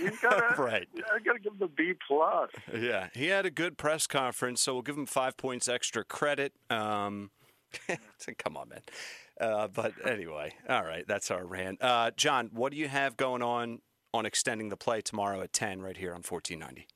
You 0.00 0.10
gotta, 0.20 0.54
Right. 0.62 0.88
I 1.14 1.18
got 1.20 1.34
to 1.34 1.38
give 1.38 1.52
him 1.52 1.62
a 1.62 1.68
B 1.68 1.94
plus. 2.06 2.50
Yeah, 2.74 3.08
he 3.14 3.26
had 3.26 3.46
a 3.46 3.50
good 3.50 3.78
press 3.78 4.06
conference, 4.06 4.60
so 4.60 4.74
we'll 4.74 4.82
give 4.82 4.96
him 4.96 5.06
five 5.06 5.36
points 5.36 5.68
extra 5.68 6.04
credit. 6.04 6.52
Um, 6.70 7.30
come 8.38 8.56
on, 8.56 8.68
man. 8.68 8.80
Uh, 9.40 9.68
but 9.68 9.92
anyway, 10.06 10.52
all 10.68 10.84
right, 10.84 11.06
that's 11.08 11.30
our 11.30 11.44
rant. 11.44 11.82
Uh, 11.82 12.10
John, 12.16 12.50
what 12.52 12.72
do 12.72 12.78
you 12.78 12.88
have 12.88 13.16
going 13.16 13.42
on 13.42 13.80
on 14.14 14.26
extending 14.26 14.68
the 14.68 14.76
play 14.76 15.00
tomorrow 15.00 15.40
at 15.40 15.52
ten 15.52 15.80
right 15.80 15.96
here 15.96 16.14
on 16.14 16.22
fourteen 16.22 16.58
ninety? 16.58 16.86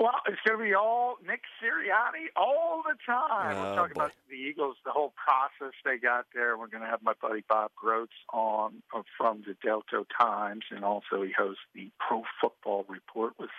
Well, 0.00 0.12
it's 0.26 0.40
going 0.46 0.58
to 0.58 0.64
be 0.64 0.74
all 0.74 1.16
Nick 1.26 1.42
Sirianni 1.62 2.26
all 2.36 2.82
the 2.84 2.96
time. 3.06 3.56
Oh, 3.56 3.62
We're 3.62 3.76
talking 3.76 3.94
boy. 3.94 4.00
about 4.02 4.12
the 4.28 4.34
Eagles, 4.36 4.76
the 4.84 4.90
whole 4.90 5.12
process 5.16 5.74
they 5.84 5.98
got 5.98 6.26
there. 6.34 6.58
We're 6.58 6.66
going 6.68 6.82
to 6.82 6.88
have 6.88 7.02
my 7.02 7.12
buddy 7.20 7.44
Bob 7.48 7.70
Grotz 7.82 8.08
on 8.32 8.82
uh, 8.94 9.02
from 9.16 9.44
the 9.46 9.54
Delco 9.66 10.04
Times, 10.18 10.64
and 10.70 10.84
also 10.84 11.22
he 11.22 11.32
hosts 11.36 11.62
the 11.74 11.90
Pro 12.00 12.22
Football 12.40 12.84
Report 12.88 13.34
with 13.38 13.50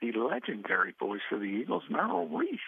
the 0.00 0.12
legendary 0.18 0.94
voice 0.98 1.20
of 1.30 1.40
the 1.40 1.46
Eagles, 1.46 1.82
Merrill 1.90 2.28
Reese. 2.28 2.58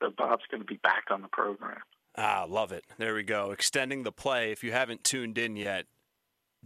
So 0.00 0.10
Bob's 0.16 0.44
going 0.50 0.62
to 0.62 0.66
be 0.66 0.80
back 0.82 1.04
on 1.10 1.22
the 1.22 1.28
program. 1.28 1.80
Ah, 2.16 2.46
love 2.48 2.72
it. 2.72 2.84
There 2.96 3.14
we 3.14 3.22
go. 3.22 3.50
Extending 3.50 4.02
the 4.02 4.12
play. 4.12 4.52
If 4.52 4.62
you 4.62 4.72
haven't 4.72 5.04
tuned 5.04 5.36
in 5.36 5.56
yet, 5.56 5.86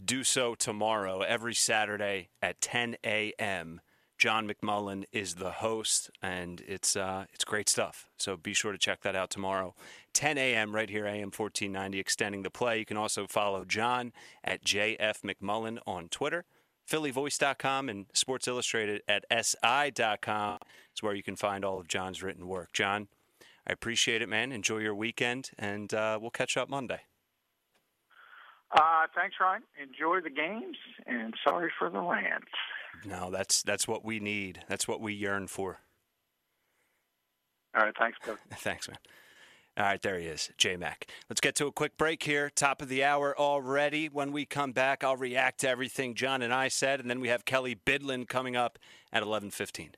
do 0.02 0.22
so 0.22 0.54
tomorrow, 0.54 1.20
every 1.22 1.54
Saturday 1.54 2.28
at 2.42 2.60
10 2.60 2.96
a.m. 3.04 3.80
John 4.18 4.48
McMullen 4.48 5.04
is 5.12 5.36
the 5.36 5.52
host, 5.52 6.10
and 6.20 6.60
it's 6.66 6.96
uh, 6.96 7.26
it's 7.32 7.44
great 7.44 7.68
stuff. 7.68 8.08
So 8.18 8.36
be 8.36 8.52
sure 8.52 8.72
to 8.72 8.78
check 8.78 9.02
that 9.02 9.14
out 9.14 9.30
tomorrow, 9.30 9.74
10 10.12 10.36
a.m. 10.36 10.74
right 10.74 10.90
here, 10.90 11.06
AM 11.06 11.30
1490, 11.30 12.00
extending 12.00 12.42
the 12.42 12.50
play. 12.50 12.80
You 12.80 12.84
can 12.84 12.96
also 12.96 13.28
follow 13.28 13.64
John 13.64 14.12
at 14.42 14.64
JF 14.64 15.20
McMullen 15.22 15.78
on 15.86 16.08
Twitter, 16.08 16.44
PhillyVoice.com, 16.90 17.88
and 17.88 18.06
Sports 18.12 18.48
Illustrated 18.48 19.02
at 19.06 19.24
SI.com. 19.30 20.58
It's 20.90 21.02
where 21.02 21.14
you 21.14 21.22
can 21.22 21.36
find 21.36 21.64
all 21.64 21.78
of 21.78 21.86
John's 21.86 22.20
written 22.20 22.48
work. 22.48 22.72
John, 22.72 23.06
I 23.68 23.72
appreciate 23.72 24.20
it, 24.20 24.28
man. 24.28 24.50
Enjoy 24.50 24.78
your 24.78 24.96
weekend, 24.96 25.50
and 25.56 25.94
uh, 25.94 26.18
we'll 26.20 26.32
catch 26.32 26.56
up 26.56 26.68
Monday. 26.68 27.02
Uh, 28.72 29.06
thanks, 29.14 29.36
Ryan. 29.40 29.62
Enjoy 29.80 30.20
the 30.20 30.28
games, 30.28 30.76
and 31.06 31.32
sorry 31.44 31.70
for 31.78 31.88
the 31.88 32.00
rant. 32.00 32.44
No, 33.04 33.30
that's 33.30 33.62
that's 33.62 33.86
what 33.86 34.04
we 34.04 34.20
need. 34.20 34.64
That's 34.68 34.88
what 34.88 35.00
we 35.00 35.12
yearn 35.12 35.46
for. 35.46 35.80
All 37.76 37.84
right, 37.84 37.94
thanks, 37.98 38.18
Coach. 38.18 38.38
Thanks, 38.56 38.88
man. 38.88 38.98
All 39.76 39.84
right, 39.84 40.02
there 40.02 40.18
he 40.18 40.26
is, 40.26 40.50
J 40.58 40.76
Mac. 40.76 41.08
Let's 41.30 41.40
get 41.40 41.54
to 41.56 41.66
a 41.66 41.72
quick 41.72 41.96
break 41.96 42.24
here. 42.24 42.50
Top 42.50 42.82
of 42.82 42.88
the 42.88 43.04
hour 43.04 43.38
already. 43.38 44.08
When 44.08 44.32
we 44.32 44.44
come 44.44 44.72
back, 44.72 45.04
I'll 45.04 45.16
react 45.16 45.60
to 45.60 45.68
everything 45.68 46.14
John 46.14 46.42
and 46.42 46.52
I 46.52 46.66
said, 46.66 46.98
and 46.98 47.08
then 47.08 47.20
we 47.20 47.28
have 47.28 47.44
Kelly 47.44 47.76
Bidlin 47.76 48.26
coming 48.28 48.56
up 48.56 48.78
at 49.12 49.22
11:15. 49.22 49.90